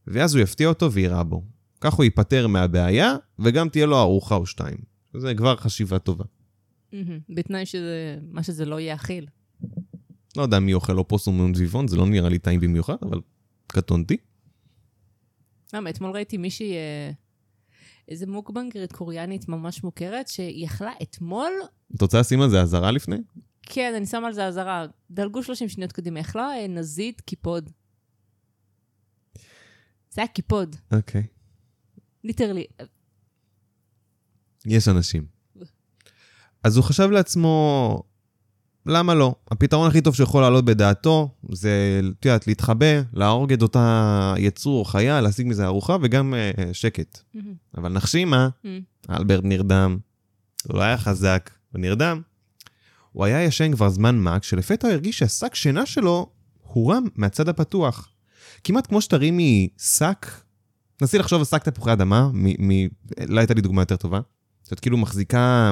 ואז 0.08 0.36
הוא 0.36 0.44
יפתיע 0.44 0.68
אותו 0.68 0.92
ויירה 0.92 1.24
בו. 1.24 1.44
כך 1.82 1.94
הוא 1.94 2.04
ייפטר 2.04 2.48
מהבעיה, 2.48 3.16
וגם 3.40 3.70
תהיה 3.70 3.86
לו 3.86 4.00
ארוחה 4.00 4.36
או 4.36 4.46
שתיים. 4.46 4.95
זה 5.18 5.36
כבר 5.36 5.56
חשיבה 5.56 6.00
טובה. 6.00 6.26
בתנאי 7.30 7.66
שזה, 7.66 8.20
מה 8.32 8.44
שזה 8.44 8.66
לא 8.66 8.80
יאכיל. 8.80 9.28
לא 10.38 10.42
יודע 10.42 10.60
מי 10.60 10.74
אוכל 10.74 10.98
אופוסום 10.98 11.40
ודביבון, 11.40 11.88
זה 11.88 11.98
לא 11.98 12.06
נראה 12.06 12.30
לי 12.30 12.40
טעים 12.40 12.60
במיוחד, 12.60 12.96
אבל 13.02 13.22
קטונתי. 13.68 14.18
למה, 15.74 15.90
אתמול 15.90 16.12
ראיתי 16.12 16.38
מישהי, 16.38 16.74
אה, 16.74 17.12
איזה 18.08 18.28
מוקבנגרית 18.28 18.92
קוריאנית 18.92 19.50
ממש 19.50 19.84
מוכרת, 19.84 20.28
שהיא 20.28 20.66
אכלה 20.66 20.92
אתמול, 21.02 21.52
את 21.96 22.02
רוצה 22.02 22.20
לשים 22.20 22.42
על 22.42 22.50
זה 22.50 22.62
אזהרה 22.62 22.92
לפני? 22.92 23.18
כן, 23.62 23.94
אני 23.98 24.06
שמה 24.06 24.28
על 24.28 24.34
זה 24.34 24.46
אזהרה, 24.46 24.86
דלגו 25.12 25.44
30 25.44 25.70
שניות 25.70 25.92
קדימה, 25.92 26.20
אכלה 26.20 26.50
אה, 26.58 26.68
נזיד 26.68 27.22
קיפוד. 27.22 27.70
זה 30.10 30.22
היה 30.22 30.28
קיפוד, 30.28 30.76
אוקיי. 30.94 31.24
literally. 32.24 32.66
יש 34.66 34.88
אנשים. 34.88 35.26
אז 36.64 36.78
הוא 36.78 36.84
חשב 36.84 37.10
לעצמו, 37.10 38.04
למה 38.86 39.14
לא? 39.14 39.36
הפתרון 39.52 39.88
הכי 39.88 40.02
טוב 40.02 40.16
שיכול 40.16 40.42
לעלות 40.42 40.66
בדעתו 40.66 41.30
זה, 41.52 42.02
את 42.20 42.26
יודעת, 42.26 42.48
להתחבא, 42.48 43.02
להרוג 43.14 43.54
את 43.54 43.62
אותה 43.62 44.34
יצור 44.38 44.80
או 44.80 44.86
חיה, 44.86 45.22
להשיג 45.22 45.48
מזה 45.48 45.66
ארוחה 45.66 45.98
וגם 46.02 46.34
uh, 46.34 46.60
שקט. 46.74 47.20
מהמם. 47.34 47.54
אבל 47.78 47.90
נחשי 47.90 48.26
מה? 48.26 48.50
מהמם. 48.64 48.80
אלברט 49.10 49.44
נרדם. 49.44 49.98
הוא 50.68 50.78
לא 50.78 50.82
היה 50.82 50.98
חזק, 50.98 51.50
הוא 51.72 51.82
נרדם. 51.82 52.22
הוא 53.12 53.26
היה 53.26 53.44
ישן 53.44 53.72
כבר 53.72 53.90
זמן 53.90 54.16
מה, 54.16 54.40
כשלפתע 54.40 54.88
הוא 54.88 54.94
הרגיש 54.94 55.18
שהשק 55.20 55.56
שינה 55.56 55.86
שלו 55.86 56.30
הורם 56.62 57.04
מהצד 57.16 57.50
הפתוח. 57.50 58.10
כמעט 58.64 58.88
כמו 58.88 59.02
שתרימי 59.02 59.70
שק, 59.78 60.26
נסי 61.02 61.18
לחשוב 61.18 61.40
על 61.40 61.46
שק 61.46 61.64
תפוחי 61.64 61.94
אדמה, 61.94 62.30
מ- 62.34 62.68
מ- 62.68 62.88
לא 63.28 63.40
הייתה 63.40 63.54
לי 63.54 63.62
דוגמה 63.62 63.82
יותר 63.82 63.96
טובה. 63.96 64.20
את 64.74 64.80
כאילו 64.80 64.98
מחזיקה, 64.98 65.72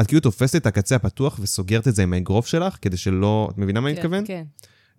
את 0.00 0.06
כאילו 0.06 0.20
תופסת 0.20 0.56
את 0.56 0.66
הקצה 0.66 0.96
הפתוח 0.96 1.38
וסוגרת 1.42 1.88
את 1.88 1.94
זה 1.94 2.02
עם 2.02 2.12
האגרוף 2.12 2.46
שלך, 2.46 2.76
כדי 2.82 2.96
שלא, 2.96 3.48
את 3.52 3.58
מבינה 3.58 3.80
מה 3.80 3.88
אני 3.88 3.96
כן, 3.96 4.00
מתכוון? 4.02 4.24
כן. 4.26 4.44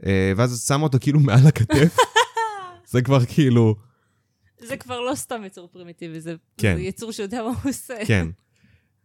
אה, 0.06 0.34
ואז 0.38 0.54
את 0.60 0.68
שמה 0.68 0.84
אותו 0.84 0.98
כאילו 1.02 1.20
מעל 1.20 1.48
הכתף. 1.48 1.98
זה 2.92 3.02
כבר 3.02 3.26
כאילו, 3.26 3.76
זה 4.68 4.78
כבר 4.78 5.00
לא 5.00 5.16
סתם 5.16 5.42
יצור 5.46 5.68
פרימיטיבי, 5.72 6.22
זה 6.22 6.36
כן. 6.58 6.76
זה 6.76 6.82
יצור 6.82 7.12
שיודע 7.12 7.42
מה 7.44 7.48
הוא 7.50 7.72
עושה. 7.72 7.94
כן. 8.06 8.28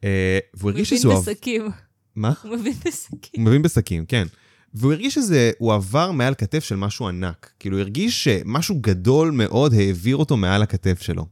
אה, 0.04 0.38
והוא 0.54 0.62
הוא 0.62 0.70
הרגיש 0.70 0.88
מבין 0.92 0.98
שזה... 0.98 1.08
אוהב- 1.08 1.20
בשקים. 1.22 1.68
מה? 2.16 2.32
הוא 2.42 2.56
מבין 2.56 2.72
בשקים. 2.84 3.40
הוא 3.40 3.44
מבין 3.44 3.62
בשקים, 3.62 4.06
כן. 4.06 4.26
והוא 4.74 4.92
הרגיש 4.92 5.14
שזה, 5.14 5.50
הוא 5.58 5.74
עבר 5.74 6.10
מעל 6.12 6.34
כתף 6.34 6.64
של 6.64 6.76
משהו 6.76 7.08
ענק. 7.08 7.52
כאילו, 7.58 7.76
הוא 7.76 7.82
הרגיש 7.82 8.24
שמשהו 8.24 8.80
גדול 8.80 9.30
מאוד 9.30 9.74
העביר 9.74 10.16
אותו 10.16 10.36
מעל 10.36 10.62
הכתף 10.62 11.02
שלו. 11.02 11.26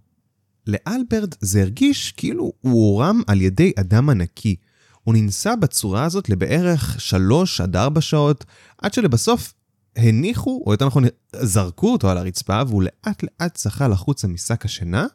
לאלברט 0.68 1.36
זה 1.40 1.62
הרגיש 1.62 2.12
כאילו 2.12 2.52
הוא 2.60 2.72
הורם 2.72 3.22
על 3.26 3.40
ידי 3.40 3.72
אדם 3.80 4.10
ענקי. 4.10 4.56
הוא 5.04 5.14
ננסה 5.14 5.56
בצורה 5.56 6.04
הזאת 6.04 6.28
לבערך 6.28 7.00
שלוש 7.00 7.60
עד 7.60 7.76
ארבע 7.76 8.00
שעות, 8.00 8.44
עד 8.78 8.94
שלבסוף 8.94 9.54
הניחו, 9.96 10.62
או 10.66 10.72
יותר 10.72 10.86
נכון, 10.86 11.04
זרקו 11.36 11.92
אותו 11.92 12.10
על 12.10 12.18
הרצפה, 12.18 12.62
והוא 12.68 12.82
לאט 12.82 13.22
לאט 13.22 13.54
צחה 13.54 13.88
לחוצה 13.88 14.28
משק 14.28 14.64
השינה, 14.64 15.06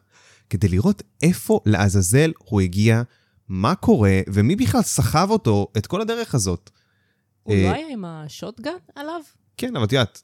כדי 0.50 0.68
לראות 0.68 1.02
איפה 1.22 1.60
לעזאזל 1.66 2.32
הוא 2.38 2.60
הגיע, 2.60 3.02
מה 3.48 3.74
קורה, 3.74 4.20
ומי 4.32 4.56
בכלל 4.56 4.82
סחב 4.82 5.28
אותו 5.30 5.66
את 5.76 5.86
כל 5.86 6.00
הדרך 6.00 6.34
הזאת. 6.34 6.70
הוא 7.42 7.54
אה, 7.54 7.62
לא 7.62 7.74
היה 7.74 7.86
עם 7.90 8.04
השוטגן 8.04 8.70
עליו? 8.94 9.20
כן, 9.56 9.76
אבל 9.76 9.84
את 9.84 9.92
יודעת, 9.92 10.22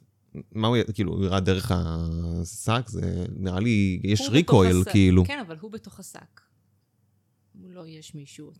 מה 0.52 0.68
הוא, 0.68 0.76
כאילו, 0.94 1.12
הוא 1.12 1.24
ירד 1.24 1.44
דרך 1.44 1.72
השק, 1.74 2.88
זה 2.88 3.26
נראה 3.36 3.60
לי, 3.60 4.00
יש 4.04 4.28
ריקויל. 4.30 4.84
כאילו. 4.84 5.24
כן, 5.24 5.38
אבל 5.46 5.56
הוא 5.60 5.70
בתוך 5.70 6.00
השק. 6.00 6.40
לא 7.54 7.86
יש 7.86 8.14
מישהו. 8.14 8.52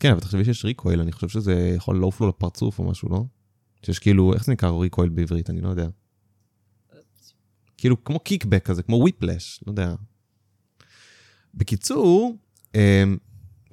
כן, 0.00 0.10
אבל 0.10 0.20
תחשבי 0.20 0.44
שיש 0.44 0.64
ריקויל, 0.64 1.00
אני 1.00 1.12
חושב 1.12 1.28
שזה 1.28 1.72
יכול 1.76 2.00
לעוף 2.00 2.20
לו 2.20 2.28
לפרצוף 2.28 2.78
או 2.78 2.84
משהו, 2.84 3.08
לא? 3.08 3.24
שיש 3.82 3.98
כאילו, 3.98 4.34
איך 4.34 4.44
זה 4.44 4.52
נקרא 4.52 4.70
ריקויל 4.70 5.08
בעברית? 5.08 5.50
אני 5.50 5.60
לא 5.60 5.68
יודע. 5.68 5.88
כאילו, 7.76 8.04
כמו 8.04 8.20
קיקבק 8.20 8.64
כזה, 8.64 8.82
כמו 8.82 8.96
וויפלש, 8.96 9.60
לא 9.66 9.72
יודע. 9.72 9.94
בקיצור, 11.54 12.36
אמ, 12.74 13.16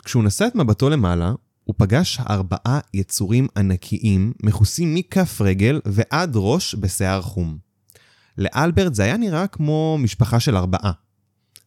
כשהוא 0.03 0.23
נשא 0.23 0.47
את 0.47 0.55
מבטו 0.55 0.89
למעלה, 0.89 1.33
הוא 1.63 1.75
פגש 1.77 2.19
ארבעה 2.19 2.79
יצורים 2.93 3.47
ענקיים, 3.57 4.33
מכוסים 4.43 4.95
מכף 4.95 5.41
רגל 5.41 5.81
ועד 5.85 6.31
ראש 6.35 6.75
בשיער 6.75 7.21
חום. 7.21 7.57
לאלברט 8.37 8.93
זה 8.93 9.03
היה 9.03 9.17
נראה 9.17 9.47
כמו 9.47 9.97
משפחה 9.99 10.39
של 10.39 10.57
ארבעה. 10.57 10.91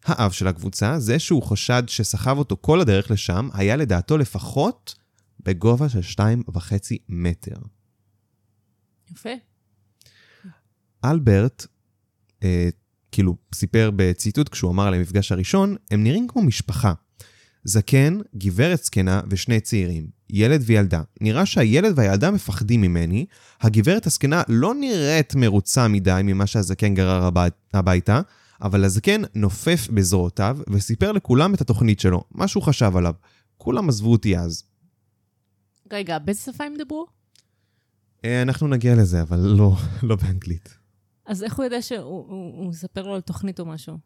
האב 0.04 0.30
של 0.30 0.46
הקבוצה, 0.46 0.98
זה 0.98 1.18
שהוא 1.18 1.42
חשד 1.42 1.82
שסחב 1.86 2.38
אותו 2.38 2.56
כל 2.60 2.80
הדרך 2.80 3.10
לשם, 3.10 3.48
היה 3.52 3.76
לדעתו 3.76 4.18
לפחות 4.18 4.94
בגובה 5.40 5.88
של 5.88 6.02
שתיים 6.02 6.42
וחצי 6.54 6.98
מטר. 7.08 7.56
יפה. 9.10 9.30
אלברט, 11.04 11.66
אה, 12.42 12.68
כאילו, 13.12 13.36
סיפר 13.54 13.90
בציטוט 13.96 14.48
כשהוא 14.48 14.70
אמר 14.70 14.86
על 14.86 14.94
המפגש 14.94 15.32
הראשון, 15.32 15.76
הם 15.90 16.04
נראים 16.04 16.28
כמו 16.28 16.42
משפחה. 16.42 16.92
זקן, 17.66 18.18
גברת 18.36 18.84
זקנה 18.84 19.20
ושני 19.30 19.60
צעירים, 19.60 20.06
ילד 20.30 20.62
וילדה. 20.64 21.02
נראה 21.20 21.46
שהילד 21.46 21.92
והילדה 21.96 22.30
מפחדים 22.30 22.80
ממני, 22.80 23.26
הגברת 23.60 24.06
הזקנה 24.06 24.42
לא 24.48 24.74
נראית 24.74 25.34
מרוצה 25.34 25.88
מדי 25.88 26.20
ממה 26.24 26.46
שהזקן 26.46 26.94
גרר 26.94 27.24
הבית, 27.24 27.54
הביתה, 27.74 28.20
אבל 28.62 28.84
הזקן 28.84 29.22
נופף 29.34 29.88
בזרועותיו 29.94 30.58
וסיפר 30.70 31.12
לכולם 31.12 31.54
את 31.54 31.60
התוכנית 31.60 32.00
שלו, 32.00 32.24
מה 32.30 32.48
שהוא 32.48 32.62
חשב 32.62 32.96
עליו. 32.96 33.14
כולם 33.58 33.88
עזבו 33.88 34.12
אותי 34.12 34.38
אז. 34.38 34.64
רגע, 35.92 36.18
באיזה 36.18 36.40
שפה 36.40 36.64
הם 36.64 36.74
דיברו? 36.78 37.06
אה, 38.24 38.42
אנחנו 38.42 38.68
נגיע 38.68 38.94
לזה, 38.94 39.22
אבל 39.22 39.38
לא, 39.38 39.76
לא 40.02 40.16
באנגלית. 40.16 40.85
אז 41.26 41.42
איך 41.42 41.56
הוא 41.56 41.64
יודע 41.64 41.82
שהוא 41.82 41.98
הוא- 42.00 42.26
הוא 42.58 42.68
מספר 42.68 43.02
לו 43.02 43.14
על 43.14 43.20
תוכנית 43.20 43.60
או 43.60 43.64
משהו? 43.66 43.98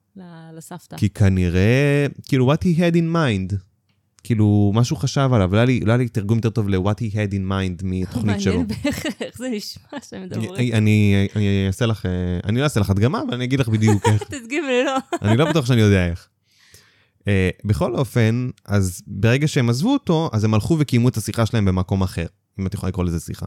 לסבתא. 0.56 0.96
כי 0.96 1.08
כנראה, 1.08 2.06
כאילו, 2.28 2.52
what 2.52 2.56
he 2.56 2.78
had 2.78 2.94
in 2.94 3.14
mind. 3.16 3.56
כאילו, 4.24 4.72
משהו 4.74 4.96
חשב 4.96 5.30
עליו, 5.32 5.52
לא 5.52 5.56
היה 5.56 5.64
לי, 5.66 5.80
לא 5.80 5.92
היה 5.92 5.96
לי 5.98 6.08
תרגום 6.08 6.38
יותר 6.38 6.50
טוב 6.50 6.68
ל-what 6.68 6.78
he 7.00 7.12
had 7.12 7.32
in 7.32 7.50
mind 7.50 7.82
מתוכנית 7.84 8.40
שלו. 8.40 8.58
מעניין 8.58 8.66
בערך 8.84 9.06
איך 9.20 9.38
זה 9.38 9.48
נשמע 9.52 9.98
שהם 10.08 10.22
מדברים. 10.22 10.72
אני, 10.74 11.28
אעשה 11.66 11.86
לך, 11.86 12.06
אה, 12.06 12.10
אני 12.44 12.58
לא 12.58 12.64
אעשה 12.64 12.80
לך 12.80 12.90
הדגמה, 12.90 13.22
אבל 13.22 13.34
אני 13.34 13.44
אגיד 13.44 13.60
לך 13.60 13.68
בדיוק 13.68 14.06
איך. 14.06 14.22
תדגים 14.30 14.64
לי, 14.64 14.84
לא. 14.84 14.96
אני 15.28 15.36
לא 15.36 15.50
בטוח 15.50 15.66
שאני 15.66 15.80
יודע 15.80 16.06
איך. 16.06 16.28
Uh, 17.20 17.22
בכל 17.64 17.94
אופן, 17.96 18.50
אז 18.66 19.02
ברגע 19.06 19.48
שהם 19.48 19.70
עזבו 19.70 19.92
אותו, 19.92 20.30
אז 20.32 20.44
הם 20.44 20.54
הלכו 20.54 20.76
וקיימו 20.80 21.08
את 21.08 21.16
השיחה 21.16 21.46
שלהם 21.46 21.64
במקום 21.64 22.02
אחר, 22.02 22.26
אם 22.60 22.66
את 22.66 22.74
יכולה 22.74 22.88
לקרוא 22.88 23.04
לזה 23.04 23.20
שיחה. 23.20 23.46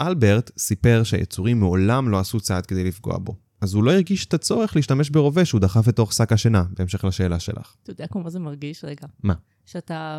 אלברט 0.00 0.50
סיפר 0.58 1.02
שהיצורים 1.04 1.60
מעולם 1.60 2.08
לא 2.08 2.18
עשו 2.18 2.40
צעד 2.40 2.66
כדי 2.66 2.84
לפגוע 2.84 3.18
בו, 3.18 3.36
אז 3.60 3.74
הוא 3.74 3.84
לא 3.84 3.92
הרגיש 3.92 4.26
את 4.26 4.34
הצורך 4.34 4.76
להשתמש 4.76 5.10
ברובה 5.10 5.44
שהוא 5.44 5.60
דחף 5.60 5.88
לתוך 5.88 6.12
שק 6.12 6.32
השינה, 6.32 6.64
בהמשך 6.78 7.04
לשאלה 7.04 7.40
שלך. 7.40 7.74
אתה 7.82 7.90
יודע 7.90 8.06
כמו 8.06 8.22
מה 8.22 8.30
זה 8.30 8.38
מרגיש? 8.38 8.84
רגע. 8.84 9.06
מה? 9.22 9.34
שאתה... 9.66 10.18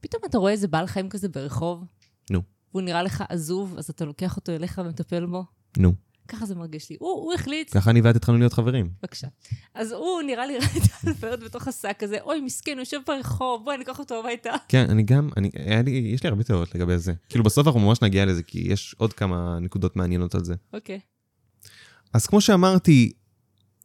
פתאום 0.00 0.22
אתה 0.26 0.38
רואה 0.38 0.52
איזה 0.52 0.68
בעל 0.68 0.86
חיים 0.86 1.08
כזה 1.08 1.28
ברחוב, 1.28 1.84
נו. 2.30 2.42
והוא 2.72 2.82
נראה 2.82 3.02
לך 3.02 3.24
עזוב, 3.28 3.74
אז 3.78 3.90
אתה 3.90 4.04
לוקח 4.04 4.36
אותו 4.36 4.52
אליך 4.52 4.80
ומטפל 4.84 5.26
בו. 5.26 5.44
נו, 5.78 5.94
ככה 6.28 6.46
זה 6.46 6.54
מרגיש 6.54 6.90
לי. 6.90 6.96
הוא, 7.00 7.10
הוא 7.10 7.34
החליט, 7.34 7.76
ככה 7.76 7.90
אני 7.90 8.00
ואת 8.00 8.16
התחלנו 8.16 8.38
להיות 8.38 8.52
חברים. 8.52 8.90
בבקשה. 9.02 9.26
אז 9.74 9.92
הוא 9.92 10.22
נראה 10.22 10.46
לי 10.46 10.58
ראה 11.22 11.34
את 11.34 11.40
בתוך 11.40 11.68
השק 11.68 11.98
הזה, 12.02 12.20
אוי, 12.20 12.40
מסכן, 12.40 12.72
הוא 12.72 12.80
יושב 12.80 12.98
ברחוב, 13.06 13.64
בואי, 13.64 13.76
אני 13.76 13.84
אקח 13.84 13.98
אותו 13.98 14.20
הביתה. 14.20 14.52
כן, 14.68 14.86
אני 14.90 15.02
גם, 15.02 15.28
אני, 15.36 15.50
לי, 15.84 15.90
יש 15.90 16.22
לי 16.22 16.28
הרבה 16.28 16.42
תיאוריות 16.42 16.74
לגבי 16.74 16.98
זה. 16.98 17.12
כאילו 17.28 17.44
בסוף 17.44 17.66
אנחנו 17.66 17.80
ממש 17.80 18.02
נגיע 18.02 18.24
לזה, 18.24 18.42
כי 18.42 18.58
יש 18.58 18.94
עוד 18.98 19.12
כמה 19.12 19.58
נקודות 19.60 19.96
מעניינות 19.96 20.34
על 20.34 20.44
זה. 20.44 20.54
אוקיי. 20.72 21.00
אז 22.12 22.26
כמו 22.26 22.40
שאמרתי, 22.40 23.12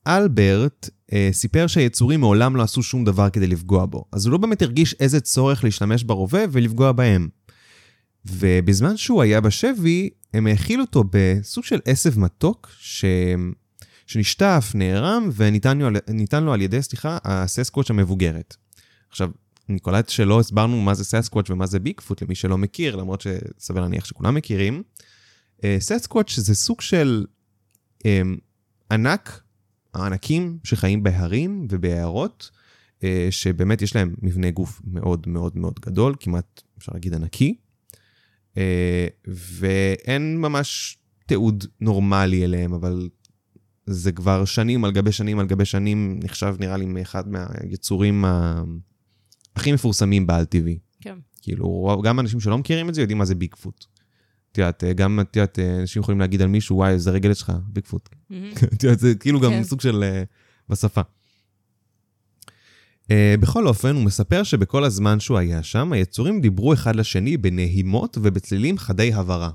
אלברט 0.07 0.89
אה, 1.13 1.29
סיפר 1.31 1.67
שהיצורים 1.67 2.19
מעולם 2.19 2.55
לא 2.55 2.63
עשו 2.63 2.83
שום 2.83 3.05
דבר 3.05 3.29
כדי 3.29 3.47
לפגוע 3.47 3.85
בו, 3.85 4.05
אז 4.11 4.25
הוא 4.25 4.31
לא 4.31 4.37
באמת 4.37 4.61
הרגיש 4.61 4.95
איזה 4.99 5.21
צורך 5.21 5.63
להשתמש 5.63 6.03
ברובה 6.03 6.39
ולפגוע 6.51 6.91
בהם. 6.91 7.29
ובזמן 8.31 8.97
שהוא 8.97 9.21
היה 9.21 9.41
בשבי, 9.41 10.09
הם 10.33 10.47
האכילו 10.47 10.83
אותו 10.83 11.03
בסוג 11.11 11.63
של 11.63 11.79
עשב 11.85 12.19
מתוק, 12.19 12.69
ש... 12.79 13.05
שנשטף, 14.07 14.71
נערם, 14.75 15.29
וניתן 15.35 15.77
לו, 16.43 16.53
על- 16.53 16.61
ידי, 16.61 16.81
סליחה, 16.81 17.17
הססקוואץ' 17.23 17.89
המבוגרת. 17.89 18.55
עכשיו, 19.09 19.29
אני 19.69 19.79
קולט 19.79 20.09
שלא 20.09 20.39
הסברנו 20.39 20.81
מה 20.81 20.93
זה 20.93 21.03
ססקוואץ' 21.03 21.49
ומה 21.49 21.65
זה 21.65 21.79
ביגפוט, 21.79 22.21
למי 22.21 22.35
שלא 22.35 22.57
מכיר, 22.57 22.95
למרות 22.95 23.21
שסביר 23.21 23.81
להניח 23.81 24.05
שכולם 24.05 24.35
מכירים. 24.35 24.83
אה, 25.63 25.77
ססקוואץ' 25.79 26.31
זה 26.39 26.55
סוג 26.55 26.81
של 26.81 27.25
אמ, 28.05 28.37
ענק, 28.91 29.41
הענקים 29.93 30.57
שחיים 30.63 31.03
בהרים 31.03 31.67
וביערות, 31.69 32.49
אה, 33.03 33.27
שבאמת 33.31 33.81
יש 33.81 33.95
להם 33.95 34.15
מבנה 34.21 34.51
גוף 34.51 34.81
מאוד 34.83 35.27
מאוד 35.27 35.57
מאוד 35.57 35.79
גדול, 35.85 36.15
כמעט 36.19 36.61
אפשר 36.77 36.91
להגיד 36.93 37.13
ענקי, 37.13 37.55
אה, 37.55 37.68
ואין 39.27 40.41
ממש 40.41 40.97
תיעוד 41.25 41.65
נורמלי 41.81 42.43
אליהם, 42.45 42.73
אבל 42.73 43.09
זה 43.85 44.11
כבר 44.11 44.45
שנים 44.45 44.85
על 44.85 44.91
גבי 44.91 45.11
שנים 45.11 45.39
על 45.39 45.47
גבי 45.47 45.65
שנים, 45.65 46.19
נחשב 46.23 46.55
נראה 46.59 46.77
לי 46.77 46.85
מאחד 46.85 47.23
מהיצורים 47.27 48.25
ה... 48.25 48.61
הכי 49.55 49.71
מפורסמים 49.71 50.27
בעל 50.27 50.45
טבעי. 50.45 50.79
כן. 51.01 51.17
כאילו, 51.41 52.01
גם 52.03 52.19
אנשים 52.19 52.39
שלא 52.39 52.57
מכירים 52.57 52.89
את 52.89 52.93
זה 52.93 53.01
יודעים 53.01 53.17
מה 53.17 53.25
זה 53.25 53.35
ביגפוט. 53.35 53.85
את 54.51 54.57
יודעת, 54.57 54.83
גם, 54.95 55.19
את 55.19 55.35
יודעת, 55.35 55.59
אנשים 55.59 56.01
יכולים 56.01 56.19
להגיד 56.19 56.41
על 56.41 56.47
מישהו, 56.47 56.75
וואי, 56.75 56.91
איזה 56.91 57.11
רגל 57.11 57.31
יש 57.31 57.41
לך, 57.41 57.53
ביגפוט. 57.67 58.09
את 58.73 58.83
יודעת, 58.83 58.99
זה 58.99 59.15
כאילו 59.15 59.39
גם 59.39 59.51
כן. 59.51 59.63
סוג 59.63 59.81
של 59.81 60.03
אה, 60.03 60.23
בשפה. 60.69 61.01
אה, 63.11 63.35
בכל 63.39 63.67
אופן, 63.67 63.95
הוא 63.95 64.03
מספר 64.03 64.43
שבכל 64.43 64.83
הזמן 64.83 65.19
שהוא 65.19 65.37
היה 65.37 65.63
שם, 65.63 65.93
היצורים 65.93 66.41
דיברו 66.41 66.73
אחד 66.73 66.95
לשני 66.95 67.37
בנהימות 67.37 68.17
ובצלילים 68.21 68.77
חדי 68.77 69.13
הברה. 69.13 69.49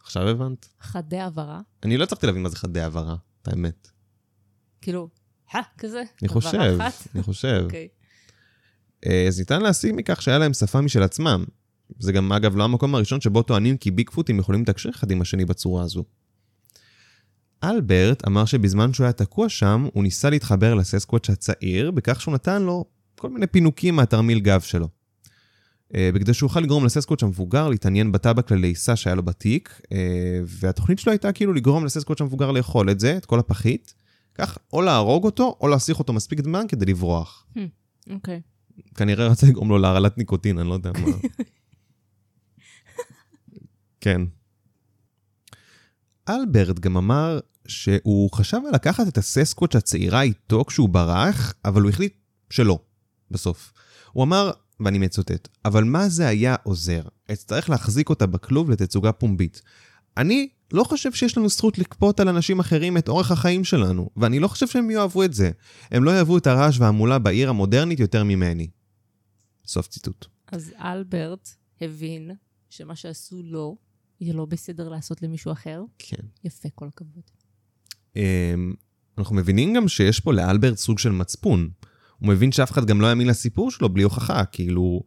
עכשיו 0.00 0.28
הבנת? 0.28 0.68
חדי 0.80 1.20
הברה. 1.20 1.60
אני 1.82 1.96
לא 1.96 2.04
הצלחתי 2.04 2.26
להבין 2.26 2.42
מה 2.42 2.48
זה 2.48 2.56
חדי 2.56 2.80
הברה, 2.80 3.16
את 3.42 3.48
האמת. 3.48 3.88
כאילו, 4.80 5.08
הא, 5.52 5.60
כזה. 5.78 6.02
אני 6.22 6.28
חושב. 6.28 6.78
אני 7.14 7.22
חושב. 7.22 7.60
אוקיי. 7.64 7.88
אה, 9.06 9.24
אז 9.28 9.38
ניתן 9.38 9.62
להסיק 9.62 9.92
מכך 9.94 10.22
שהיה 10.22 10.38
להם 10.38 10.52
שפה 10.52 10.80
משל 10.80 11.02
עצמם. 11.02 11.44
זה 11.98 12.12
גם, 12.12 12.32
אגב, 12.32 12.56
לא 12.56 12.64
המקום 12.64 12.94
הראשון 12.94 13.20
שבו 13.20 13.42
טוענים 13.42 13.76
כי 13.76 13.90
ביגפוטים 13.90 14.38
יכולים 14.38 14.62
לתקשר 14.62 14.88
אחד 14.88 15.10
עם 15.10 15.20
השני 15.20 15.44
בצורה 15.44 15.82
הזו. 15.82 16.04
אלברט 17.64 18.26
אמר 18.26 18.44
שבזמן 18.44 18.92
שהוא 18.92 19.04
היה 19.04 19.12
תקוע 19.12 19.48
שם, 19.48 19.86
הוא 19.92 20.02
ניסה 20.02 20.30
להתחבר 20.30 20.74
לססקוואץ' 20.74 21.30
הצעיר, 21.30 21.90
בכך 21.90 22.20
שהוא 22.20 22.34
נתן 22.34 22.62
לו 22.62 22.84
כל 23.18 23.30
מיני 23.30 23.46
פינוקים 23.46 23.96
מהתרמיל 23.96 24.40
גב 24.40 24.60
שלו. 24.60 24.88
אה, 25.94 26.10
בכדי 26.14 26.34
שהוא 26.34 26.46
יוכל 26.46 26.60
לגרום 26.60 26.84
לססקוואץ' 26.84 27.22
המבוגר 27.22 27.68
להתעניין 27.68 28.12
בטבק 28.12 28.50
ללעיסה 28.50 28.96
שהיה 28.96 29.16
לו 29.16 29.22
בתיק, 29.22 29.80
אה, 29.92 30.40
והתוכנית 30.46 30.98
שלו 30.98 31.12
הייתה 31.12 31.32
כאילו 31.32 31.52
לגרום 31.52 31.84
לססקוואץ' 31.84 32.20
המבוגר 32.20 32.50
לאכול 32.50 32.90
את 32.90 33.00
זה, 33.00 33.16
את 33.16 33.26
כל 33.26 33.38
הפחית, 33.38 33.94
כך 34.34 34.58
או 34.72 34.82
להרוג 34.82 35.24
אותו, 35.24 35.56
או 35.60 35.68
להסיך 35.68 35.98
אותו 35.98 36.12
מספיק 36.12 36.42
זמן 36.44 36.64
כדי 36.68 36.86
לברוח. 36.86 37.46
אוקיי. 38.10 38.40
כנראה 38.94 39.26
רצה 39.26 39.46
לגרום 39.46 39.68
לו 39.68 39.78
להרעלת 39.78 40.18
ניקוטין, 40.18 40.58
אני 40.58 40.68
לא 40.68 40.74
יודע 40.74 40.90
מה. 40.92 41.16
כן. 44.00 44.22
אלברט 46.30 46.78
גם 46.78 46.96
אמר 46.96 47.40
שהוא 47.66 48.32
חשב 48.32 48.58
על 48.66 48.74
לקחת 48.74 49.08
את 49.08 49.18
הססקוואץ' 49.18 49.76
הצעירה 49.76 50.22
איתו 50.22 50.64
כשהוא 50.64 50.88
ברח, 50.88 51.54
אבל 51.64 51.82
הוא 51.82 51.90
החליט 51.90 52.14
שלא, 52.50 52.78
בסוף. 53.30 53.72
הוא 54.12 54.24
אמר, 54.24 54.50
ואני 54.80 54.98
מצוטט, 54.98 55.48
אבל 55.64 55.84
מה 55.84 56.08
זה 56.08 56.28
היה 56.28 56.56
עוזר? 56.62 57.02
אצטרך 57.32 57.70
להחזיק 57.70 58.10
אותה 58.10 58.26
בכלוב 58.26 58.70
לתצוגה 58.70 59.12
פומבית. 59.12 59.62
אני 60.16 60.48
לא 60.72 60.84
חושב 60.84 61.12
שיש 61.12 61.38
לנו 61.38 61.48
זכות 61.48 61.78
לכפות 61.78 62.20
על 62.20 62.28
אנשים 62.28 62.60
אחרים 62.60 62.96
את 62.96 63.08
אורח 63.08 63.30
החיים 63.30 63.64
שלנו, 63.64 64.10
ואני 64.16 64.38
לא 64.38 64.48
חושב 64.48 64.66
שהם 64.66 64.90
יאהבו 64.90 65.24
את 65.24 65.34
זה. 65.34 65.50
הם 65.90 66.04
לא 66.04 66.10
יאהבו 66.10 66.38
את 66.38 66.46
הרעש 66.46 66.78
וההמולה 66.78 67.18
בעיר 67.18 67.48
המודרנית 67.48 68.00
יותר 68.00 68.24
ממני. 68.24 68.68
סוף 69.66 69.88
ציטוט. 69.88 70.26
אז 70.52 70.72
אלברט 70.78 71.48
הבין 71.80 72.30
שמה 72.70 72.96
שעשו 72.96 73.42
לו, 73.44 73.76
יהיה 74.20 74.34
לא 74.34 74.44
בסדר 74.44 74.88
לעשות 74.88 75.22
למישהו 75.22 75.52
אחר. 75.52 75.82
כן. 75.98 76.22
יפה, 76.44 76.68
כל 76.74 76.88
הכבוד. 76.88 77.22
אמ, 78.16 78.72
אנחנו 79.18 79.36
מבינים 79.36 79.74
גם 79.74 79.88
שיש 79.88 80.20
פה 80.20 80.32
לאלברט 80.32 80.76
סוג 80.76 80.98
של 80.98 81.12
מצפון. 81.12 81.70
הוא 82.18 82.28
מבין 82.28 82.52
שאף 82.52 82.72
אחד 82.72 82.84
גם 82.84 83.00
לא 83.00 83.06
יאמין 83.06 83.26
לסיפור 83.26 83.70
שלו 83.70 83.88
בלי 83.88 84.02
הוכחה, 84.02 84.44
כאילו... 84.44 85.02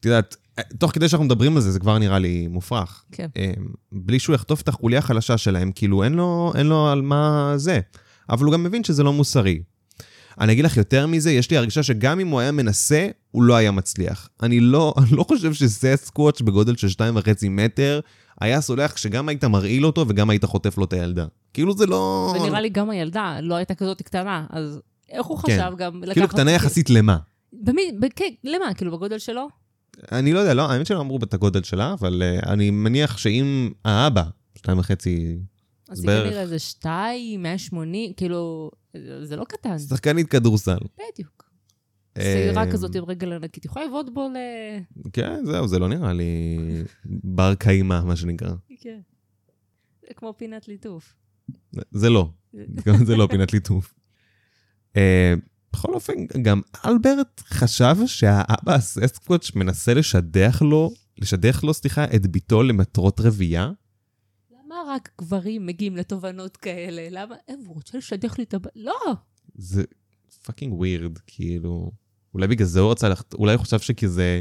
את 0.00 0.04
יודעת, 0.04 0.36
תוך 0.78 0.92
כדי 0.92 1.08
שאנחנו 1.08 1.24
מדברים 1.24 1.56
על 1.56 1.62
זה, 1.62 1.72
זה 1.72 1.80
כבר 1.80 1.98
נראה 1.98 2.18
לי 2.18 2.46
מופרך. 2.46 3.04
כן. 3.12 3.28
אמ, 3.36 3.66
בלי 3.92 4.18
שהוא 4.18 4.34
יחטוף 4.34 4.60
את 4.60 4.68
החוליה 4.68 4.98
החלשה 4.98 5.38
שלהם, 5.38 5.72
כאילו 5.72 6.04
אין 6.04 6.12
לו, 6.12 6.52
אין 6.54 6.66
לו 6.66 6.88
על 6.88 7.02
מה 7.02 7.52
זה. 7.56 7.80
אבל 8.30 8.44
הוא 8.44 8.52
גם 8.52 8.62
מבין 8.62 8.84
שזה 8.84 9.02
לא 9.02 9.12
מוסרי. 9.12 9.62
אני 10.40 10.52
אגיד 10.52 10.64
לך 10.64 10.76
יותר 10.76 11.06
מזה, 11.06 11.32
יש 11.32 11.50
לי 11.50 11.56
הרגשה 11.56 11.82
שגם 11.82 12.20
אם 12.20 12.28
הוא 12.28 12.40
היה 12.40 12.52
מנסה, 12.52 13.08
הוא 13.30 13.42
לא 13.42 13.54
היה 13.54 13.70
מצליח. 13.70 14.28
אני 14.42 14.60
לא, 14.60 14.94
אני 14.98 15.16
לא 15.16 15.24
חושב 15.28 15.52
שזה 15.52 15.96
סקוואץ' 15.96 16.40
בגודל 16.40 16.76
של 16.76 16.88
2.5 16.88 17.48
מטר, 17.50 18.00
היה 18.40 18.60
סולח 18.60 18.92
כשגם 18.92 19.28
היית 19.28 19.44
מרעיל 19.44 19.86
אותו 19.86 20.04
וגם 20.08 20.30
היית 20.30 20.44
חוטף 20.44 20.78
לו 20.78 20.84
את 20.84 20.92
הילדה. 20.92 21.26
כאילו 21.52 21.76
זה 21.76 21.86
לא... 21.86 22.34
ונראה 22.40 22.60
לי 22.60 22.68
גם 22.68 22.90
הילדה 22.90 23.38
לא 23.42 23.54
הייתה 23.54 23.74
כזאת 23.74 24.02
קטנה, 24.02 24.46
אז 24.50 24.80
איך 25.08 25.26
הוא 25.26 25.38
כן. 25.38 25.42
חשב 25.42 25.76
גם 25.76 26.02
לקחת... 26.02 26.14
כאילו 26.14 26.28
קטנה 26.28 26.50
יחסית 26.50 26.90
למה? 26.90 27.16
במי, 27.52 27.90
כן, 28.16 28.30
למה? 28.44 28.74
כאילו 28.74 28.92
בגודל 28.92 29.18
שלו? 29.18 29.48
אני 30.12 30.32
לא 30.32 30.38
יודע, 30.38 30.54
לא, 30.54 30.70
האמת 30.70 30.86
שלא 30.86 31.00
אמרו 31.00 31.18
את 31.22 31.34
הגודל 31.34 31.62
שלה, 31.62 31.92
אבל 31.92 32.22
uh, 32.22 32.48
אני 32.48 32.70
מניח 32.70 33.16
שאם 33.16 33.70
האבא, 33.84 34.24
שתיים 34.58 34.78
וחצי, 34.78 35.38
אז 35.88 35.98
היא 35.98 36.06
בערך. 36.06 36.26
כנראה 36.28 36.42
איזה 36.42 36.58
שתיים, 36.58 37.42
180, 37.42 38.12
כאילו, 38.12 38.70
זה 39.22 39.36
לא 39.36 39.44
קטן. 39.44 39.78
שחקנית 39.78 40.28
כדורסל. 40.28 40.78
בדיוק. 40.94 41.43
צעירה 42.18 42.64
אה, 42.64 42.72
כזאת 42.72 42.96
עם 42.96 43.04
רגל 43.04 43.32
ענקית, 43.32 43.64
יכולה 43.64 43.86
לבעוט 43.86 44.06
בו 44.14 44.28
ל... 44.28 44.36
כן, 45.12 45.44
זהו, 45.44 45.68
זה 45.68 45.78
לא 45.78 45.88
נראה 45.88 46.12
לי 46.12 46.56
בר 47.06 47.54
קיימא, 47.54 48.00
מה 48.04 48.16
שנקרא. 48.16 48.54
כן. 48.80 49.00
זה 50.02 50.14
כמו 50.16 50.34
פינת 50.36 50.68
ליטוף. 50.68 51.14
זה 51.90 52.10
לא, 52.10 52.30
זה 53.06 53.16
לא 53.16 53.28
פינת 53.30 53.52
ליטוף. 53.52 53.94
אה, 54.96 55.34
בכל 55.72 55.94
אופן, 55.94 56.12
גם 56.42 56.60
אלברט 56.84 57.40
חשב 57.40 57.94
שהאבא 58.06 58.74
הססקוואץ' 58.74 59.54
מנסה 59.54 59.94
לשדך 59.94 60.62
לו, 60.62 60.90
לשדך 61.18 61.64
לו, 61.64 61.74
סליחה, 61.74 62.04
את 62.04 62.26
ביתו 62.26 62.62
למטרות 62.62 63.20
רבייה. 63.20 63.70
למה 64.50 64.74
רק 64.88 65.10
גברים 65.20 65.66
מגיעים 65.66 65.96
לתובנות 65.96 66.56
כאלה? 66.56 67.08
למה? 67.10 67.34
אה, 67.48 67.54
הוא 67.66 67.74
רוצה 67.74 67.98
לשדך 67.98 68.38
לי 68.38 68.44
את 68.44 68.54
הב... 68.54 68.62
לא! 68.76 69.14
זה 69.54 69.84
fucking 70.44 70.72
weird, 70.74 71.18
כאילו... 71.26 72.03
אולי 72.34 72.46
בגלל 72.46 72.66
זה 72.66 72.80
הוא 72.80 72.90
רצה. 72.90 73.12
אולי 73.34 73.54
הוא 73.54 73.62
חשב 73.62 73.78
שכזה, 73.78 74.40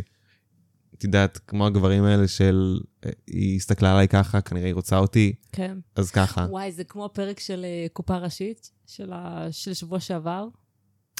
את 0.93 1.03
יודעת, 1.03 1.39
כמו 1.47 1.67
הגברים 1.67 2.03
האלה 2.03 2.27
של, 2.27 2.79
אה, 3.05 3.09
היא 3.27 3.55
הסתכלה 3.55 3.91
עליי 3.91 4.07
ככה, 4.07 4.41
כנראה 4.41 4.65
היא 4.65 4.73
רוצה 4.73 4.97
אותי, 4.97 5.33
כן. 5.51 5.77
אז 5.95 6.11
ככה. 6.11 6.47
וואי, 6.49 6.71
זה 6.71 6.83
כמו 6.83 7.05
הפרק 7.05 7.39
של 7.39 7.65
אה, 7.65 7.85
קופה 7.93 8.17
ראשית, 8.17 8.71
של, 8.87 9.13
ה... 9.13 9.47
של 9.51 9.73
שבוע 9.73 9.99
שעבר. 9.99 10.47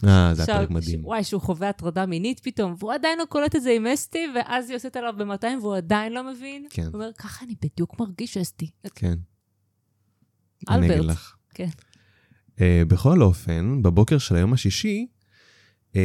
אה, 0.05 0.33
זה 0.33 0.43
היה 0.47 0.59
פרק 0.59 0.69
מדהים. 0.69 0.99
ש... 0.99 1.03
וואי, 1.05 1.23
שהוא 1.23 1.41
חווה 1.41 1.69
הטרדה 1.69 2.05
מינית 2.05 2.39
פתאום, 2.39 2.75
והוא 2.79 2.93
עדיין 2.93 3.19
לא 3.19 3.25
קולט 3.29 3.55
את 3.55 3.63
זה 3.63 3.71
עם 3.71 3.87
אסתי, 3.87 4.27
ואז 4.35 4.69
היא 4.69 4.75
יוצאת 4.75 4.95
עליו 4.95 5.13
ב-200 5.17 5.45
והוא 5.61 5.75
עדיין 5.75 6.13
לא 6.13 6.31
מבין. 6.31 6.67
כן. 6.69 6.85
הוא 6.85 6.93
אומר, 6.93 7.09
ככה 7.17 7.45
אני 7.45 7.55
בדיוק 7.61 7.99
מרגיש 7.99 8.37
אסתי. 8.37 8.69
כן. 8.95 9.15
אני 10.69 10.77
אגיד 10.77 10.91
אלברט. 10.91 11.09
לך. 11.09 11.35
כן. 11.53 11.69
אה, 12.55 12.59
בכל 12.87 13.21
אופן, 13.21 13.81
בבוקר 13.81 14.17
של 14.17 14.35
היום 14.35 14.53
השישי, 14.53 15.07
אה, 15.91 15.95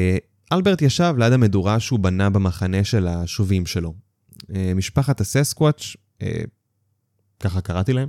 אלברט 0.52 0.82
ישב 0.82 1.14
ליד 1.18 1.32
המדורה 1.32 1.80
שהוא 1.80 1.98
בנה 1.98 2.30
במחנה 2.30 2.84
של 2.84 3.06
השובים 3.06 3.66
שלו. 3.66 3.94
אה, 4.42 4.54
משפחת 4.74 5.20
הססקוואץ', 5.20 5.82
אה, 5.82 6.24
ככה 7.40 7.60
קראתי 7.60 7.92
להם, 7.92 8.08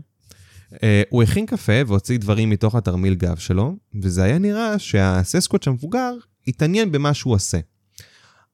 אה, 0.73 0.77
הוא 1.09 1.23
הכין 1.23 1.45
קפה 1.45 1.73
והוציא 1.87 2.19
דברים 2.19 2.49
מתוך 2.49 2.75
התרמיל 2.75 3.15
גב 3.15 3.37
שלו, 3.37 3.75
וזה 4.01 4.23
היה 4.23 4.39
נראה 4.39 4.79
שהססקוואץ' 4.79 5.67
המבוגר 5.67 6.13
התעניין 6.47 6.91
במה 6.91 7.13
שהוא 7.13 7.33
עושה. 7.33 7.59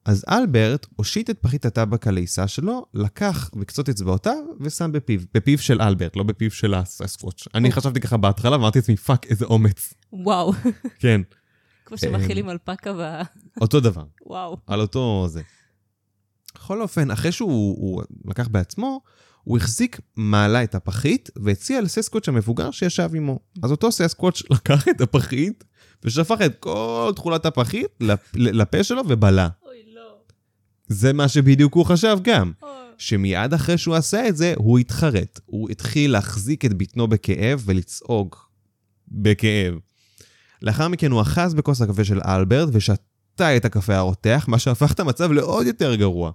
אז 0.04 0.24
אלברט 0.28 0.86
הושיט 0.96 1.30
את 1.30 1.38
פחית 1.40 1.66
הטבק 1.66 2.06
הלעיסה 2.06 2.48
שלו, 2.48 2.86
לקח 2.94 3.50
בקצות 3.56 3.88
אצבעותיו 3.88 4.44
ושם 4.60 4.92
בפיו. 4.92 5.20
בפיו 5.34 5.58
של 5.58 5.82
אלברט, 5.82 6.16
לא 6.16 6.22
בפיו 6.22 6.50
של 6.50 6.74
הססקוואץ'. 6.74 7.44
אני 7.54 7.72
חשבתי 7.72 8.00
ככה 8.00 8.16
בהתחלה 8.16 8.56
ואמרתי 8.56 8.78
לעצמי, 8.78 8.96
fuck, 8.96 9.26
איזה 9.26 9.44
אומץ. 9.44 9.94
וואו, 10.12 10.52
כן, 10.98 11.20
כמו 11.86 11.98
שמאכילים 11.98 12.50
אלפקה 12.50 12.92
ב... 12.92 13.20
אותו 13.60 13.80
דבר, 13.80 14.04
וואו. 14.26 14.56
על 14.66 14.80
אותו 14.80 15.26
זה. 15.28 15.42
בכל 16.54 16.82
אופן, 16.82 17.10
אחרי 17.10 17.32
שהוא 17.32 17.76
הוא 17.78 18.02
לקח 18.24 18.48
בעצמו, 18.48 19.00
הוא 19.44 19.56
החזיק 19.56 20.00
מעלה 20.16 20.62
את 20.64 20.74
הפחית 20.74 21.30
והציע 21.36 21.80
לססקוואץ' 21.80 22.28
המבוגר 22.28 22.70
שישב 22.70 23.10
עמו. 23.14 23.38
אז 23.62 23.70
אותו 23.70 23.92
ססקוואץ' 23.92 24.42
לקח 24.50 24.88
את 24.88 25.00
הפחית 25.00 25.64
ושפך 26.04 26.36
את 26.46 26.56
כל 26.60 27.12
תכולת 27.16 27.46
הפחית 27.46 27.86
לפ- 28.00 28.32
לפה 28.36 28.84
שלו 28.84 29.02
ובלע. 29.08 29.48
אוי, 29.66 29.76
לא. 29.94 30.14
זה 30.88 31.12
מה 31.12 31.28
שבדיוק 31.28 31.74
הוא 31.74 31.84
חשב 31.84 32.18
גם. 32.22 32.52
שמיד 32.98 33.54
אחרי 33.54 33.78
שהוא 33.78 33.94
עשה 33.94 34.28
את 34.28 34.36
זה, 34.36 34.54
הוא 34.56 34.78
התחרט. 34.78 35.40
הוא 35.46 35.70
התחיל 35.70 36.12
להחזיק 36.12 36.64
את 36.64 36.72
בטנו 36.74 37.08
בכאב 37.08 37.62
ולצעוק 37.66 38.50
בכאב. 39.08 39.74
לאחר 40.62 40.88
מכן 40.88 41.10
הוא 41.10 41.20
אחז 41.20 41.54
בכוס 41.54 41.82
הקפה 41.82 42.04
של 42.04 42.20
אלברט 42.26 42.68
ושתה 42.72 43.56
את 43.56 43.64
הקפה 43.64 43.96
הרותח, 43.96 44.44
מה 44.48 44.58
שהפך 44.58 44.92
את 44.92 45.00
המצב 45.00 45.32
לעוד 45.32 45.66
יותר 45.66 45.94
גרוע. 45.94 46.30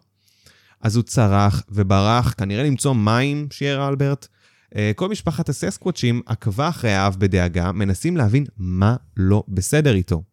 אז 0.82 0.96
הוא 0.96 1.04
צרח 1.04 1.64
וברח, 1.70 2.34
כנראה 2.38 2.64
למצוא 2.64 2.94
מים, 2.94 3.48
שיער 3.52 3.88
אלברט. 3.88 4.28
אה, 4.76 4.92
כל 4.96 5.10
משפחת 5.10 5.50
הססקוואצ'ים 5.50 6.22
עקבה 6.26 6.70
אחרי 6.70 6.94
האב 6.94 7.16
בדאגה, 7.20 7.72
מנסים 7.72 8.18
להבין 8.18 8.46
מה 8.58 8.96
לא 9.18 9.44
בסדר 9.48 9.96
איתו. 9.96 10.24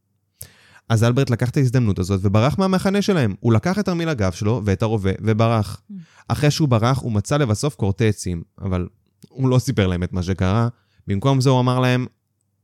אז 0.88 1.05
אלברט 1.05 1.31
לקח 1.31 1.51
את 1.51 1.57
ההזדמנות 1.57 1.98
הזאת 1.98 2.20
וברח 2.22 2.59
מהמחנה 2.59 3.03
שלהם. 3.03 3.35
הוא 3.40 3.53
לקח 3.53 3.79
את 3.79 3.85
תרמיל 3.85 4.09
הגב 4.09 4.33
שלו 4.33 4.62
ואת 4.64 4.83
הרובה 4.83 5.11
וברח. 5.20 5.81
אחרי 6.29 6.51
שהוא 6.51 6.68
ברח, 6.68 6.98
הוא 6.98 7.12
מצא 7.12 7.37
לבסוף 7.37 7.74
קורטי 7.74 8.09
עצים, 8.09 8.42
אבל 8.61 8.88
הוא 9.29 9.48
לא 9.48 9.59
סיפר 9.59 9.87
להם 9.87 10.03
את 10.03 10.12
מה 10.12 10.22
שקרה. 10.22 10.68
במקום 11.07 11.40
זה 11.40 11.51
הוא 11.51 11.61
אמר 11.61 11.79
להם, 11.79 12.07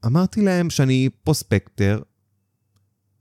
אמרתי 0.06 0.42
להם 0.42 0.70
שאני 0.70 1.08
פרוספקטר, 1.24 2.02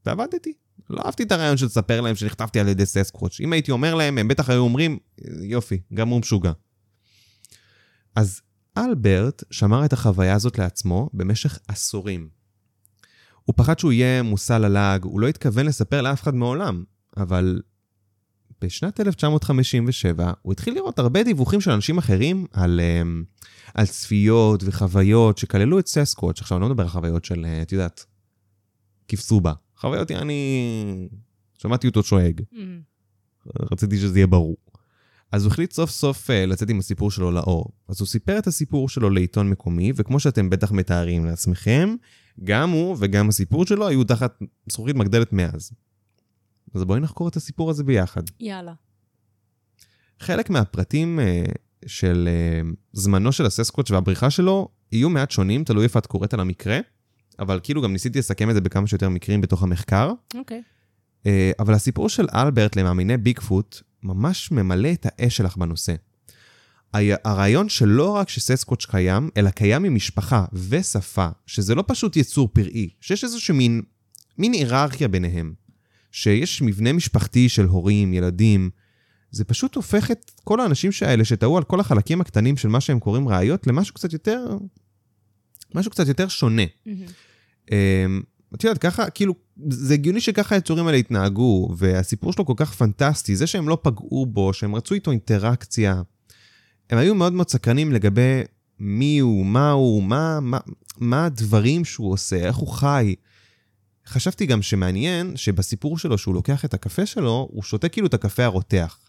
ועבדתי. 0.06 0.54
לא 0.90 1.02
אהבתי 1.06 1.24
את 1.24 1.32
הרעיון 1.32 1.58
של 1.58 1.66
לספר 1.66 2.02
להם 2.02 2.16
שנחטפתי 2.16 2.60
על 2.60 2.68
ידי 2.68 2.86
ססקוואץ'. 2.86 3.40
אם 3.40 3.54
הייתי 3.54 3.72
אומר 3.72 3.96
להם, 3.96 4.18
הם 4.18 4.28
בטח 4.28 4.50
היו 4.50 4.62
אומרים, 4.62 4.98
יופי, 5.42 5.82
גם 5.94 6.08
הוא 6.08 6.20
משוגע. 6.20 6.52
אז 8.16 8.42
אלברט 8.78 9.44
שמר 9.52 9.86
את 9.86 9.94
החוויה 9.94 10.36
הזאת 10.36 10.58
לעצמו 10.58 11.10
במשך 11.14 11.60
עשורים. 11.68 12.30
הוא 13.44 13.54
פחד 13.58 13.80
שהוא 13.80 13.92
יהיה 13.92 14.24
מושא 14.24 14.54
ללעג, 14.54 15.04
הוא 15.04 15.20
לא 15.20 15.28
התכוון 15.28 15.66
לספר 15.66 16.02
לאף 16.02 16.24
אחד 16.24 16.36
מעולם, 16.36 16.84
אבל 17.18 17.62
בשנת 18.62 19.00
1957 19.00 20.32
הוא 20.42 20.54
התחיל 20.54 20.74
לראות 20.74 21.00
הרבה 21.00 21.24
דיווחים 21.24 21.62
של 21.62 21.72
אנשים 21.72 21.98
אחרים 21.98 22.46
על, 22.52 22.80
אמ, 22.80 23.24
על 23.74 23.86
צפיות 23.86 24.64
וחוויות 24.66 25.38
שכללו 25.38 25.80
את 25.80 25.88
ססקוואץ'. 25.88 26.42
עכשיו, 26.42 26.58
אני 26.58 26.62
לא 26.62 26.70
מדבר 26.70 26.84
על 26.84 26.90
חוויות 26.90 27.26
של, 27.26 27.46
אה, 27.46 27.62
את 27.62 27.72
יודעת, 27.72 28.06
כפסובה. 29.08 29.54
חוויות, 29.78 30.12
אני... 30.12 31.08
שמעתי 31.58 31.88
אותו 31.88 32.04
שואג. 32.04 32.42
Mm. 32.54 32.58
רציתי 33.72 33.98
שזה 33.98 34.20
יהיה 34.20 34.28
ברור. 34.28 34.58
אז 35.32 35.44
הוא 35.44 35.52
החליט 35.52 35.72
סוף 35.72 35.90
סוף 35.90 36.30
uh, 36.30 36.34
לצאת 36.34 36.70
עם 36.70 36.80
הסיפור 36.80 37.12
שלו 37.12 37.32
לאור. 37.32 37.66
אז 37.88 38.00
הוא 38.00 38.08
סיפר 38.08 38.40
את 38.40 38.48
הסיפור 38.48 38.90
שלו 38.90 39.10
לעיתון 39.10 39.50
מקומי, 39.50 39.92
וכמו 39.96 40.20
שאתם 40.20 40.50
בטח 40.50 40.72
מתארים 40.72 41.26
לעצמכם, 41.26 41.96
גם 42.44 42.70
הוא 42.70 42.98
וגם 43.00 43.30
הסיפור 43.30 43.66
שלו 43.66 43.88
היו 43.88 44.04
תחת 44.04 44.40
זכוכית 44.72 44.96
מגדלת 44.96 45.34
מאז. 45.34 45.72
אז 46.74 46.84
בואי 46.84 47.00
נחקור 47.00 47.28
את 47.28 47.36
הסיפור 47.36 47.70
הזה 47.70 47.84
ביחד. 47.84 48.22
יאללה. 48.40 48.74
חלק 50.20 50.50
מהפרטים 50.50 51.20
uh, 51.20 51.52
של 51.88 52.30
uh, 52.64 52.76
זמנו 52.94 53.32
של 53.32 53.46
הססקוואץ' 53.46 53.92
והבריחה 53.92 54.30
שלו 54.30 54.70
יהיו 54.92 55.10
מעט 55.10 55.32
שונים, 55.32 55.64
תלוי 55.64 55.84
איפה 55.84 56.00
את 56.00 56.06
קוראת 56.06 56.34
על 56.34 56.40
המקרה, 56.40 56.80
אבל 57.40 57.60
כאילו 57.64 57.82
גם 57.82 57.94
ניסיתי 57.94 58.20
לסכם 58.20 58.50
את 58.50 58.56
זה 58.56 58.62
בכמה 58.62 58.88
שיותר 58.88 59.10
מקרים 59.10 59.42
בתוך 59.42 59.64
המחקר. 59.64 60.12
אוקיי. 60.36 60.62
Uh, 61.24 61.28
אבל 61.60 61.74
הסיפור 61.74 62.10
של 62.10 62.28
אלברט 62.36 62.76
למאמיני 62.76 63.18
ביגפוט 63.18 63.82
ממש 64.04 64.52
ממלא 64.52 64.92
את 64.94 65.06
האש 65.10 65.38
שלך 65.38 65.58
בנושא. 65.58 65.96
הרעיון 67.26 67.70
שלא 67.70 68.10
רק 68.10 68.30
שססקוואץ' 68.30 68.86
קיים, 68.86 69.30
אלא 69.38 69.50
קיים 69.50 69.84
עם 69.84 69.96
משפחה 69.96 70.46
ושפה, 70.54 71.28
שזה 71.46 71.76
לא 71.76 71.84
פשוט 71.88 72.16
יצור 72.18 72.48
פראי, 72.54 72.90
שיש 73.02 73.24
איזושהי 73.24 73.56
מין, 73.56 73.82
מין 74.38 74.54
היררכיה 74.54 75.08
ביניהם. 75.08 75.54
שיש 76.12 76.62
מבנה 76.62 76.94
משפחתי 76.94 77.50
של 77.50 77.66
הורים, 77.66 78.14
ילדים, 78.14 78.70
זה 79.34 79.44
פשוט 79.44 79.76
הופך 79.76 80.12
את 80.12 80.32
כל 80.44 80.60
האנשים 80.60 80.92
האלה 81.06 81.26
שטעו 81.26 81.58
על 81.58 81.64
כל 81.64 81.80
החלקים 81.80 82.22
הקטנים 82.22 82.58
של 82.58 82.68
מה 82.68 82.82
שהם 82.82 83.00
קוראים 83.00 83.28
ראיות 83.28 83.68
למשהו 83.68 83.94
קצת 83.94 84.14
יותר... 84.14 84.58
משהו 85.76 85.92
קצת 85.92 86.08
יותר 86.08 86.28
שונה. 86.28 86.62
אמ, 87.72 88.22
את 88.56 88.64
יודעת, 88.64 88.78
ככה, 88.78 89.10
כאילו, 89.10 89.36
זה 89.70 89.94
הגיוני 89.94 90.22
שככה 90.22 90.56
היצורים 90.56 90.88
האלה 90.88 90.98
התנהגו, 90.98 91.70
והסיפור 91.78 92.34
שלו 92.34 92.46
כל 92.46 92.54
כך 92.56 92.74
פנטסטי, 92.74 93.36
זה 93.36 93.48
שהם 93.48 93.70
לא 93.70 93.78
פגעו 93.82 94.26
בו, 94.26 94.54
שהם 94.54 94.76
רצו 94.76 94.96
איתו 94.96 95.12
אינטראקציה. 95.12 96.02
הם 96.90 96.98
היו 96.98 97.16
מאוד 97.16 97.34
מאוד 97.34 97.50
סקרנים 97.50 97.92
לגבי 97.92 98.42
מי 98.80 99.20
הוא, 99.20 99.46
מה 99.46 99.72
הוא, 99.72 100.04
מה, 100.04 100.40
מה, 100.40 100.58
מה 100.98 101.26
הדברים 101.26 101.86
שהוא 101.86 102.12
עושה, 102.12 102.36
איך 102.36 102.56
הוא 102.56 102.68
חי. 102.68 103.16
חשבתי 104.08 104.46
גם 104.46 104.62
שמעניין 104.62 105.38
שבסיפור 105.38 105.98
שלו, 105.98 106.18
שהוא 106.18 106.36
לוקח 106.36 106.66
את 106.66 106.74
הקפה 106.74 107.06
שלו, 107.06 107.48
הוא 107.52 107.64
שותה 107.64 107.90
כאילו 107.90 108.08
את 108.08 108.14
הקפה 108.14 108.44
הרותח. 108.44 109.00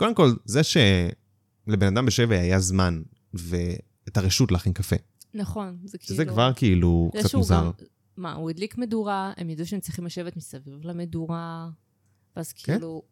קודם 0.00 0.14
כל, 0.14 0.30
זה 0.44 0.60
שלבן 0.62 1.86
אדם 1.86 2.06
בשבי 2.06 2.36
היה 2.36 2.60
זמן 2.60 3.02
ואת 3.34 4.16
הרשות 4.16 4.52
להכין 4.52 4.72
קפה. 4.72 4.96
נכון, 5.34 5.78
זה 5.84 5.98
כאילו... 5.98 6.14
שזה 6.14 6.24
כבר 6.24 6.52
כאילו 6.56 7.10
קצת 7.18 7.34
מוזר. 7.34 7.54
גם- 7.64 7.70
מה, 8.16 8.32
הוא 8.32 8.50
הדליק 8.50 8.78
מדורה, 8.78 9.32
הם 9.36 9.50
ידעו 9.50 9.66
שהם 9.66 9.80
צריכים 9.80 10.04
לשבת 10.06 10.36
מסביב 10.36 10.74
למדורה, 10.86 11.68
ואז 12.36 12.52
כן. 12.52 12.72
כאילו, 12.72 13.02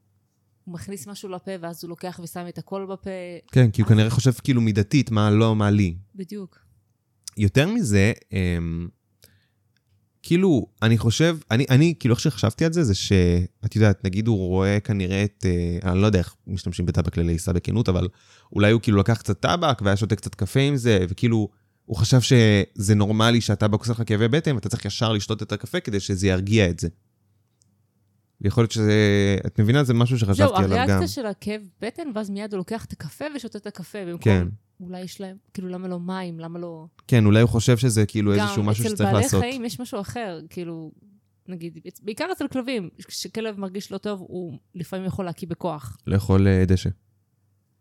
הוא 0.65 0.75
מכניס 0.75 1.07
משהו 1.07 1.29
לפה, 1.29 1.51
ואז 1.61 1.85
הוא 1.85 1.89
לוקח 1.89 2.21
ושם 2.23 2.45
את 2.49 2.59
הכל 2.59 2.87
בפה, 2.91 3.11
כן, 3.53 3.71
כי 3.71 3.83
הוא 3.83 3.89
כנראה 3.89 4.11
חושב 4.11 4.33
כאילו 4.33 4.61
מידתית, 4.61 5.11
מה 5.11 5.31
לא, 5.31 5.57
מה 5.57 5.71
לי. 5.71 5.97
בדיוק. 6.15 6.59
יותר 7.37 7.69
מזה, 7.69 8.13
אמ, 8.33 8.89
כאילו, 10.23 10.67
אני 10.83 10.99
חושב, 10.99 11.39
אני, 11.51 11.67
אני, 11.71 11.95
כאילו, 12.01 12.15
איך 12.15 12.21
שחשבתי 12.21 12.65
על 12.65 12.73
זה, 12.73 12.85
זה 12.85 12.95
שאת 12.95 13.77
יודעת, 13.77 14.05
נגיד 14.05 14.27
הוא 14.29 14.49
רואה 14.49 14.81
כנראה 14.81 15.25
את, 15.25 15.47
אה, 15.47 15.91
אני 15.91 16.01
לא 16.01 16.07
יודע 16.07 16.19
איך 16.19 16.35
משתמשים 16.47 16.87
בטבק 16.87 17.17
ללעיסה 17.17 17.53
בכנות, 17.53 17.89
אבל 17.89 18.09
אולי 18.53 18.73
הוא 18.73 18.81
כאילו 18.81 18.99
לקח 18.99 19.19
קצת 19.19 19.41
טבק 19.41 19.83
והיה 19.83 19.97
שותה 19.97 20.17
קצת 20.17 20.35
קפה 20.35 20.61
עם 20.61 20.77
זה, 20.77 21.07
וכאילו, 21.09 21.49
הוא 21.85 21.97
חשב 21.97 22.21
שזה 22.21 22.95
נורמלי 22.95 23.41
שהטבק 23.41 23.81
עושה 23.81 23.93
לך 23.93 24.03
כאבי 24.07 24.29
בטן, 24.29 24.55
ואתה 24.55 24.69
צריך 24.69 24.85
ישר 24.85 25.13
לשתות 25.13 25.43
את 25.43 25.53
הקפה 25.53 25.81
כדי 25.81 26.01
שזה 26.01 26.29
ירגיע 26.29 26.71
את 26.71 26.81
זה. 26.81 26.89
ויכול 28.41 28.63
להיות 28.63 28.73
שזה, 28.73 28.93
את 29.47 29.61
מבינה? 29.61 29.85
זה 29.85 29.95
משהו 29.95 30.19
זהו, 30.19 30.29
שחשבתי 30.29 30.57
עליו 30.57 30.77
גם. 30.77 30.83
הריאקציה 30.83 31.09
של 31.09 31.27
הכאב 31.27 31.61
בטן, 31.81 32.03
ואז 32.15 32.31
מיד 32.31 32.53
הוא 32.53 32.59
לוקח 32.59 32.85
את 32.85 32.93
הקפה 32.93 33.25
ושותה 33.37 33.59
את 33.59 33.67
הקפה, 33.67 33.99
במקום, 34.05 34.23
כן, 34.23 34.49
אולי 34.81 35.01
יש 35.01 35.21
להם, 35.21 35.37
כאילו, 35.55 35.69
למה 35.69 35.89
לא 35.89 36.01
מים, 36.01 36.41
למה 36.41 36.59
לא... 36.59 36.87
כן, 37.09 37.25
אולי 37.27 37.41
הוא 37.41 37.49
חושב 37.49 37.77
שזה 37.79 38.07
כאילו 38.07 38.33
איזשהו 38.35 38.63
משהו 38.63 38.85
גם 38.85 38.91
שצריך 38.91 39.09
אצל 39.11 39.19
לעשות. 39.19 39.41
בעלי 39.41 39.51
חיים 39.53 39.65
יש 39.65 39.81
משהו 39.81 40.01
אחר, 40.01 40.41
כאילו, 40.51 40.93
נגיד, 41.49 41.79
בעיקר 42.03 42.27
אצל 42.33 42.49
כלבים, 42.49 42.89
כשכלב 43.09 43.61
מרגיש 43.61 43.93
לא 43.93 43.99
טוב, 43.99 44.21
הוא 44.21 44.59
לפעמים 44.75 45.07
יכול 45.07 45.25
להקיא 45.25 45.49
בכוח. 45.49 45.97
לאכול 46.07 46.49
אה, 46.49 46.65
דשא. 46.67 46.91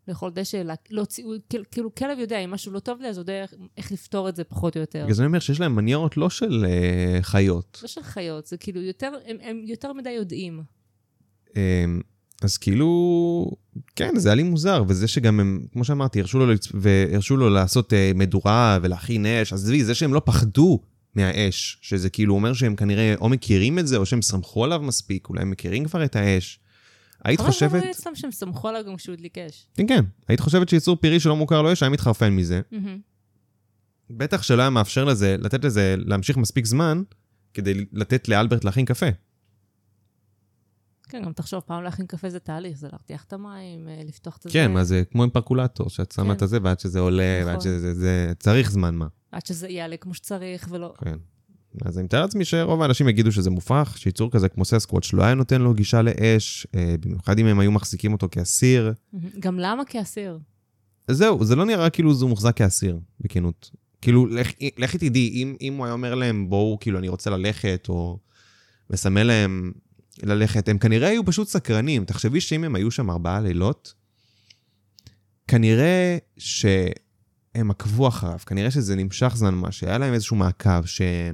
לאכול 0.08 0.30
דשא, 0.30 0.56
לה- 0.56 0.74
להוציא, 0.90 1.24
כאילו- 1.70 1.94
כלב 1.94 2.18
יודע, 2.18 2.38
אם 2.38 2.50
משהו 2.50 2.72
לא 2.72 2.78
טוב 2.78 3.00
לי, 3.00 3.08
אז 3.08 3.16
הוא 3.16 3.22
יודע 3.22 3.42
איך- 3.42 3.54
איך 3.76 3.92
לפתור 3.92 4.28
את 4.28 4.36
זה 4.36 4.44
פחות 4.44 4.76
או 4.76 4.80
יותר. 4.80 5.02
בגלל 5.02 5.14
זה 5.14 5.22
אני 5.22 5.26
אומר 5.26 5.38
שיש 5.38 5.60
להם 5.60 5.76
מניירות 5.76 6.16
לא 6.16 6.30
של 6.30 6.64
אה, 6.68 7.18
חיות. 7.22 7.78
לא 7.82 7.88
של 7.88 8.02
חיות, 8.02 8.46
זה 8.46 8.56
כאילו 8.56 8.80
יותר, 8.82 9.12
הם, 9.26 9.36
הם 9.40 9.62
יותר 9.66 9.92
מדי 9.92 10.10
יודעים. 10.10 10.62
אז 12.42 12.56
כאילו, 12.56 13.50
כן, 13.96 14.12
זה 14.16 14.28
היה 14.28 14.34
לי 14.34 14.42
מוזר, 14.42 14.84
וזה 14.88 15.08
שגם 15.08 15.40
הם, 15.40 15.66
כמו 15.72 15.84
שאמרתי, 15.84 16.20
הרשו 16.20 16.38
לו, 16.38 16.54
לצ- 16.54 16.70
והרשו 16.74 17.36
לו 17.36 17.50
לעשות 17.50 17.92
אה, 17.92 18.12
מדורה 18.14 18.78
ולהכין 18.82 19.26
אש, 19.26 19.52
אז 19.52 19.64
עזבי, 19.64 19.84
זה 19.84 19.94
שהם 19.94 20.14
לא 20.14 20.22
פחדו 20.24 20.80
מהאש, 21.14 21.78
שזה 21.80 22.10
כאילו 22.10 22.34
אומר 22.34 22.52
שהם 22.52 22.76
כנראה 22.76 23.14
או 23.20 23.28
מכירים 23.28 23.78
את 23.78 23.86
זה, 23.86 23.96
או 23.96 24.06
שהם 24.06 24.22
סמכו 24.22 24.64
עליו 24.64 24.80
מספיק, 24.82 25.28
אולי 25.28 25.42
הם 25.42 25.50
מכירים 25.50 25.84
כבר 25.84 26.04
את 26.04 26.16
האש. 26.16 26.60
היית 27.24 27.40
אבל 27.40 27.48
חושבת, 27.50 27.82
זה 27.82 27.88
סתם 27.92 28.10
שהם 28.14 28.30
סמכו 28.32 28.68
עליו 28.68 28.82
גם 28.86 28.96
כשהוא 28.96 29.12
הדליק 29.12 29.38
אש. 29.38 29.66
כן, 29.74 29.86
כן, 29.86 30.04
היית 30.28 30.40
חושבת 30.40 30.68
שיצור 30.68 30.96
פירי 30.96 31.20
שלא 31.20 31.36
מוכר 31.36 31.62
לו 31.62 31.72
אש, 31.72 31.82
היה 31.82 31.90
מתחרפן 31.90 32.32
מזה. 32.32 32.60
מהמם. 32.72 32.98
בטח 34.10 34.42
שלא 34.42 34.62
היה 34.62 34.70
מאפשר 34.70 35.04
לזה, 35.04 35.36
לתת 35.38 35.64
לזה 35.64 35.94
להמשיך 35.98 36.36
מספיק 36.36 36.66
זמן, 36.66 37.02
כדי 37.54 37.84
לתת 37.92 38.28
לאלברט 38.28 38.64
להכין 38.64 38.84
קפה. 38.84 39.06
כן, 41.08 41.22
גם 41.24 41.32
תחשוב, 41.32 41.60
פעם 41.66 41.82
להכין 41.82 42.06
קפה 42.06 42.30
זה 42.30 42.38
תהליך, 42.38 42.78
זה 42.78 42.88
להרתיח 42.92 43.24
את 43.24 43.32
המים, 43.32 43.88
אה, 43.88 44.02
לפתוח 44.04 44.36
את 44.36 44.42
זה. 44.42 44.50
כן, 44.50 44.72
מה 44.72 44.84
זה 44.84 45.02
כמו 45.12 45.22
עם 45.22 45.30
פרקולטור, 45.30 45.90
שאת 45.90 46.12
שמה 46.12 46.24
כן. 46.24 46.32
את 46.32 46.42
הזה, 46.42 46.58
ועד 46.62 46.80
שזה 46.80 47.00
עולה, 47.00 47.42
ועד 47.46 47.48
נכון. 47.56 47.60
שזה, 47.60 47.94
זה, 47.94 48.32
צריך 48.38 48.70
זמן 48.70 48.94
מה. 48.94 49.06
עד 49.32 49.46
שזה 49.46 49.68
יעלה 49.68 49.96
כמו 49.96 50.14
שצריך, 50.14 50.68
ולא... 50.70 50.94
כן. 50.98 51.16
אז 51.84 51.98
אני 51.98 52.04
מתאר 52.04 52.22
לעצמי 52.22 52.44
שרוב 52.44 52.82
האנשים 52.82 53.08
יגידו 53.08 53.32
שזה 53.32 53.50
מופרך, 53.50 53.98
שיצור 53.98 54.30
כזה 54.30 54.48
כמו 54.48 54.64
ססקוואץ' 54.64 55.12
לא 55.12 55.22
היה 55.22 55.34
נותן 55.34 55.62
לו 55.62 55.74
גישה 55.74 56.02
לאש, 56.02 56.66
אה, 56.74 56.94
במיוחד 57.00 57.38
אם 57.38 57.46
הם 57.46 57.60
היו 57.60 57.72
מחזיקים 57.72 58.12
אותו 58.12 58.28
כאסיר. 58.30 58.92
גם 59.40 59.58
למה 59.58 59.84
כאסיר? 59.84 60.38
זהו, 61.10 61.44
זה 61.44 61.56
לא 61.56 61.64
נראה 61.64 61.90
כאילו 61.90 62.14
זה 62.14 62.26
מוחזק 62.26 62.56
כאסיר, 62.56 62.98
בכנות. 63.20 63.70
כאילו, 64.02 64.26
לכי 64.78 64.98
תדעי, 64.98 65.28
אם, 65.42 65.56
אם 65.60 65.76
הוא 65.76 65.86
היה 65.86 65.92
אומר 65.92 66.14
להם, 66.14 66.50
בואו, 66.50 66.78
כאילו, 66.80 66.98
אני 66.98 67.08
רוצה 67.08 67.30
ללכת, 67.30 67.86
או 67.88 68.18
מסמן 68.90 69.26
להם 69.26 69.72
ללכת, 70.22 70.68
הם 70.68 70.78
כנראה 70.78 71.08
היו 71.08 71.24
פשוט 71.24 71.48
סקרנים. 71.48 72.04
תחשבי 72.04 72.40
שאם 72.40 72.64
הם 72.64 72.74
היו 72.74 72.90
שם 72.90 73.10
ארבעה 73.10 73.40
לילות, 73.40 73.94
כנראה 75.48 76.18
שהם 76.38 77.70
עקבו 77.70 78.08
אחריו, 78.08 78.38
כנראה 78.46 78.70
שזה 78.70 78.96
נמשך 78.96 79.32
זמן 79.36 79.54
מה, 79.54 79.72
שהיה 79.72 79.98
להם 79.98 80.14
איזשהו 80.14 80.36
מעקב, 80.36 80.84
שהיה 80.84 81.32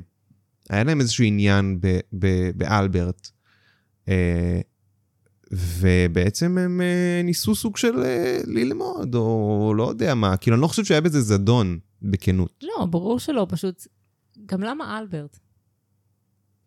להם 0.70 1.00
איזשהו 1.00 1.24
עניין 1.24 1.80
ב, 1.80 1.98
ב, 2.18 2.50
באלברט, 2.54 3.30
אה, 4.08 4.60
ובעצם 5.52 6.58
הם 6.58 6.80
אה, 6.80 7.20
ניסו 7.24 7.54
סוג 7.54 7.76
של 7.76 8.02
אה, 8.02 8.40
ללמוד, 8.46 9.14
או 9.14 9.72
לא 9.76 9.88
יודע 9.88 10.14
מה, 10.14 10.36
כאילו, 10.36 10.56
אני 10.56 10.62
לא 10.62 10.68
חושב 10.68 10.84
שהיה 10.84 11.00
בזה 11.00 11.20
זדון, 11.20 11.78
בכנות. 12.02 12.62
לא, 12.62 12.86
ברור 12.86 13.18
שלא, 13.18 13.46
פשוט... 13.50 13.86
גם 14.46 14.60
למה 14.60 14.98
אלברט? 14.98 15.38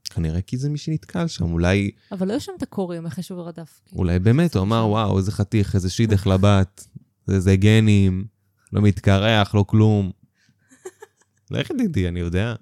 כנראה 0.09 0.41
כי 0.41 0.57
זה 0.57 0.69
מי 0.69 0.77
שנתקל 0.77 1.27
שם, 1.27 1.51
אולי, 1.51 1.91
אבל 2.11 2.27
לא 2.27 2.33
היו 2.33 2.41
שם 2.41 2.51
את 2.57 2.63
הקוראים 2.63 3.05
אחרי 3.05 3.23
שהוא 3.23 3.47
רדף. 3.47 3.81
כאילו. 3.85 3.99
אולי 3.99 4.19
באמת, 4.19 4.55
הוא 4.55 4.63
אמר, 4.63 4.87
וואו, 4.87 5.17
איזה 5.17 5.31
חתיך, 5.31 5.75
איזה 5.75 5.89
שידך 5.89 6.27
לבת, 6.27 6.87
איזה 7.31 7.55
גנים, 7.55 8.25
לא 8.73 8.81
מתקרח, 8.81 9.55
לא 9.55 9.65
כלום. 9.67 10.11
לכי 11.51 11.73
תדעי, 11.73 12.07
אני 12.07 12.19
יודע. 12.19 12.55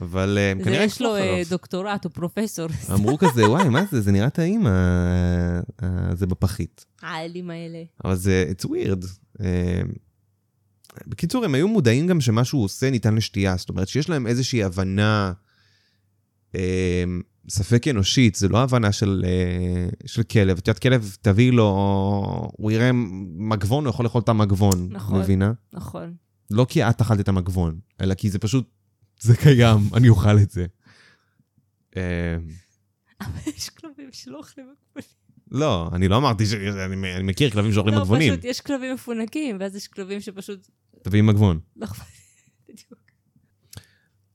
אבל 0.00 0.38
אה, 0.38 0.50
הם 0.50 0.58
זה 0.58 0.64
כנראה 0.64 0.84
יש 0.84 1.02
לו 1.02 1.16
אה, 1.16 1.20
אחריו. 1.20 1.46
דוקטורט 1.50 2.04
או 2.04 2.10
פרופסור. 2.10 2.66
אמרו 2.92 3.18
כזה, 3.22 3.50
וואי, 3.50 3.68
מה 3.68 3.84
זה, 3.90 4.00
זה 4.00 4.12
נראה 4.12 4.30
טעים, 4.30 4.66
זה 6.14 6.26
בפחית. 6.26 6.84
האלים 7.02 7.50
האלה. 7.50 7.82
אבל 8.04 8.14
זה, 8.14 8.52
it's 8.56 8.64
weird. 8.64 9.06
אה, 9.40 9.82
בקיצור, 11.06 11.44
הם 11.44 11.54
היו 11.54 11.68
מודעים 11.68 12.06
גם 12.06 12.20
שמה 12.20 12.44
שהוא 12.44 12.64
עושה 12.64 12.90
ניתן 12.90 13.14
לשתייה, 13.14 13.56
זאת 13.56 13.68
אומרת 13.68 13.88
שיש 13.88 14.08
להם 14.08 14.26
איזושהי 14.26 14.64
הבנה 14.64 15.32
ספק 17.48 17.88
אנושית, 17.88 18.34
זה 18.34 18.48
לא 18.48 18.62
הבנה 18.62 18.92
של, 18.92 19.24
אה, 19.26 19.88
של 20.06 20.22
כלב. 20.22 20.58
את 20.58 20.68
יודעת, 20.68 20.82
כלב, 20.82 21.16
תביא 21.22 21.52
לו, 21.52 21.66
הוא 22.56 22.70
יראה 22.70 22.90
מגבון, 23.38 23.84
הוא 23.84 23.90
יכול 23.90 24.04
לאכול 24.04 24.20
את 24.20 24.28
המגבון, 24.28 24.88
נכון. 24.90 25.20
מבינה? 25.20 25.52
נכון. 25.72 26.14
לא 26.50 26.66
כי 26.68 26.84
את 26.84 27.00
אכלת 27.00 27.20
את 27.20 27.28
המגבון, 27.28 27.78
אלא 28.00 28.14
כי 28.14 28.30
זה 28.30 28.38
פשוט, 28.38 28.70
זה 29.20 29.36
קיים, 29.36 29.78
אני 29.96 30.08
אוכל 30.08 30.38
את 30.38 30.50
זה. 30.50 30.66
אה, 31.96 32.36
אבל 33.20 33.38
יש 33.56 33.68
כלבים 33.68 34.08
שלא 34.12 34.38
אוכלים 34.38 34.66
מגבונים. 34.66 35.24
לא, 35.50 35.90
אני 35.92 36.08
לא 36.08 36.16
אמרתי 36.16 36.46
ש... 36.46 36.52
אני, 36.52 37.14
אני 37.14 37.22
מכיר 37.22 37.50
כלבים 37.50 37.72
שאוכלים 37.72 37.94
לא, 37.94 38.00
מגבונים. 38.00 38.32
פשוט 38.32 38.44
יש 38.44 38.60
כלבים 38.60 38.94
מפונקים, 38.94 39.56
ואז 39.60 39.76
יש 39.76 39.88
כלבים 39.88 40.20
שפשוט... 40.20 40.68
תביאי 41.02 41.22
מגבון. 41.22 41.60
לא 41.76 41.84
אכפת. 41.84 42.04
בדיוק. 42.68 43.00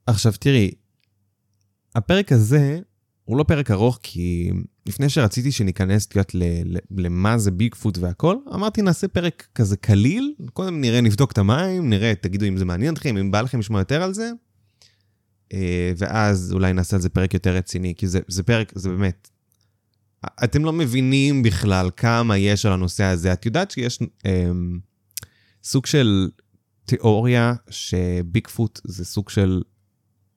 עכשיו 0.07 0.33
תראי, 0.39 0.71
הפרק 1.95 2.31
הזה 2.31 2.79
הוא 3.25 3.37
לא 3.37 3.43
פרק 3.43 3.71
ארוך 3.71 3.99
כי 4.03 4.51
לפני 4.85 5.09
שרציתי 5.09 5.51
שניכנס, 5.51 6.07
ל- 6.33 6.77
למה 6.97 7.37
זה 7.37 7.51
ביגפוט 7.51 7.97
והכל, 7.97 8.35
אמרתי, 8.53 8.81
נעשה 8.81 9.07
פרק 9.07 9.47
כזה 9.55 9.77
קליל, 9.77 10.33
קודם 10.53 10.81
נראה, 10.81 11.01
נבדוק 11.01 11.31
את 11.31 11.37
המים, 11.37 11.89
נראה, 11.89 12.13
תגידו 12.15 12.45
אם 12.45 12.57
זה 12.57 12.65
מעניין 12.65 12.93
אתכם, 12.93 13.17
אם 13.17 13.31
בא 13.31 13.41
לכם 13.41 13.59
לשמוע 13.59 13.81
יותר 13.81 14.03
על 14.03 14.13
זה, 14.13 14.31
אה, 15.53 15.91
ואז 15.97 16.53
אולי 16.53 16.73
נעשה 16.73 16.95
על 16.95 17.01
זה 17.01 17.09
פרק 17.09 17.33
יותר 17.33 17.55
רציני, 17.55 17.93
כי 17.97 18.07
זה, 18.07 18.19
זה 18.27 18.43
פרק, 18.43 18.71
זה 18.75 18.89
באמת... 18.89 19.29
אתם 20.43 20.65
לא 20.65 20.73
מבינים 20.73 21.43
בכלל 21.43 21.89
כמה 21.97 22.37
יש 22.37 22.65
על 22.65 22.73
הנושא 22.73 23.03
הזה. 23.03 23.33
את 23.33 23.45
יודעת 23.45 23.71
שיש 23.71 23.99
אה, 24.25 24.49
סוג 25.63 25.85
של 25.85 26.29
תיאוריה 26.85 27.53
שביגפוט 27.69 28.79
זה 28.83 29.05
סוג 29.05 29.29
של 29.29 29.61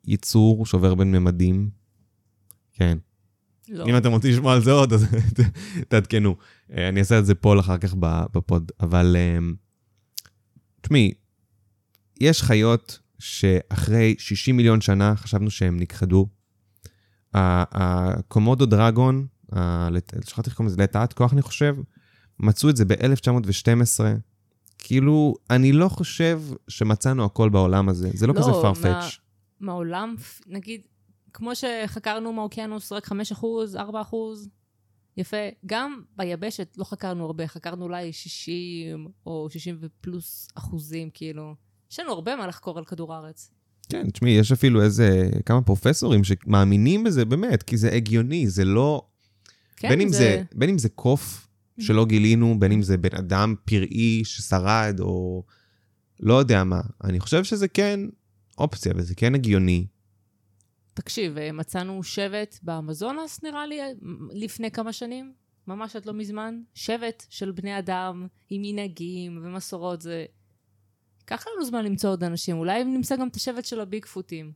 ייצור 0.06 0.66
שעובר 0.66 0.94
בין 0.94 1.12
ממדים? 1.12 1.70
כן. 2.72 2.98
לא. 3.68 3.84
אם 3.86 3.96
אתם 3.96 4.10
רוצים 4.12 4.30
לשמוע 4.30 4.54
על 4.54 4.60
זה 4.62 4.72
עוד, 4.72 4.92
אז 4.92 5.06
תעדכנו. 5.88 6.36
אה, 6.72 6.88
אני 6.88 7.00
אעשה 7.00 7.18
את 7.18 7.26
זה 7.26 7.34
פה 7.34 7.60
אחר 7.60 7.78
כך 7.78 7.94
בפוד. 8.32 8.72
אבל 8.80 9.16
אה, 9.18 9.38
תשמעי, 10.80 11.12
יש 12.20 12.42
חיות 12.42 12.98
שאחרי 13.18 14.14
60 14.18 14.56
מיליון 14.56 14.80
שנה 14.80 15.16
חשבנו 15.16 15.50
שהם 15.50 15.80
נכחדו. 15.80 16.26
הקומודו 17.34 18.66
דרגון, 18.66 19.26
שכחתי 20.24 20.50
איך 20.50 20.56
קוראים 20.56 20.66
לזה, 20.72 20.82
לטעת 20.82 21.12
כוח 21.12 21.32
אני 21.32 21.42
חושב, 21.42 21.76
מצאו 22.40 22.70
את 22.70 22.76
זה 22.76 22.84
ב-1912. 22.84 24.00
כאילו, 24.78 25.34
אני 25.50 25.72
לא 25.72 25.88
חושב 25.88 26.40
שמצאנו 26.68 27.24
הכל 27.24 27.48
בעולם 27.48 27.88
הזה, 27.88 28.10
זה 28.14 28.26
לא, 28.26 28.34
לא, 28.34 28.40
כזה 28.40 28.50
מה- 28.50 28.72
farfetch. 28.72 29.18
מהעולם, 29.62 30.14
נגיד, 30.46 30.80
כמו 31.32 31.50
שחקרנו 31.54 32.32
מהאוקיינוס 32.32 32.92
רק 32.92 33.06
5 33.06 33.32
אחוז, 33.32 33.76
4 33.76 34.00
אחוז, 34.00 34.48
יפה. 35.16 35.36
גם 35.66 36.02
ביבשת 36.16 36.74
לא 36.76 36.84
חקרנו 36.84 37.26
הרבה, 37.26 37.46
חקרנו 37.46 37.84
אולי 37.84 38.12
60 38.12 39.08
או 39.26 39.48
60 39.50 39.76
ופלוס 39.80 40.48
אחוזים, 40.54 41.10
כאילו. 41.14 41.54
יש 41.92 42.00
לנו 42.00 42.12
הרבה 42.12 42.36
מה 42.36 42.46
לחקור 42.46 42.78
על 42.78 42.84
כדור 42.84 43.14
הארץ. 43.14 43.50
כן, 43.88 44.10
תשמעי, 44.10 44.32
יש 44.32 44.52
אפילו 44.52 44.82
איזה 44.82 45.30
כמה 45.46 45.62
פרופסורים 45.62 46.24
שמאמינים 46.24 47.04
בזה 47.04 47.24
באמת, 47.24 47.62
כי 47.62 47.76
זה 47.76 47.92
הגיוני, 47.92 48.48
זה 48.48 48.64
לא... 48.64 49.06
כן, 49.76 49.88
בין, 49.88 50.00
אם 50.00 50.08
זה... 50.08 50.42
בין 50.54 50.70
אם 50.70 50.78
זה 50.78 50.88
קוף 50.88 51.48
שלא 51.80 52.06
גילינו, 52.06 52.60
בין 52.60 52.72
אם 52.72 52.82
זה 52.82 52.96
בן 52.96 53.16
אדם 53.18 53.54
פראי 53.64 54.24
ששרד, 54.24 54.96
או 55.00 55.42
לא 56.20 56.34
יודע 56.34 56.64
מה. 56.64 56.80
אני 57.04 57.20
חושב 57.20 57.44
שזה 57.44 57.68
כן 57.68 58.00
אופציה, 58.58 58.92
וזה 58.96 59.14
כן 59.14 59.34
הגיוני. 59.34 59.86
תקשיב, 60.94 61.38
אה, 61.38 61.52
מצאנו 61.52 62.02
שבט 62.02 62.58
באמזונס, 62.62 63.42
נראה 63.42 63.66
לי, 63.66 63.80
אה, 63.80 63.90
לפני 64.32 64.70
כמה 64.70 64.92
שנים, 64.92 65.32
ממש 65.66 65.96
עד 65.96 66.06
לא 66.06 66.12
מזמן. 66.12 66.60
שבט 66.74 67.26
של 67.30 67.50
בני 67.52 67.78
אדם 67.78 68.26
עם 68.50 68.62
מנהגים 68.62 69.40
ומסורות, 69.42 70.00
זה... 70.00 70.24
ייקח 71.20 71.44
לנו 71.46 71.64
זמן 71.64 71.84
למצוא 71.84 72.10
עוד 72.10 72.24
אנשים, 72.24 72.56
אולי 72.56 72.84
נמצא 72.84 73.16
גם 73.16 73.28
את 73.28 73.36
השבט 73.36 73.64
של 73.64 73.80
הביגפוטים. 73.80 74.52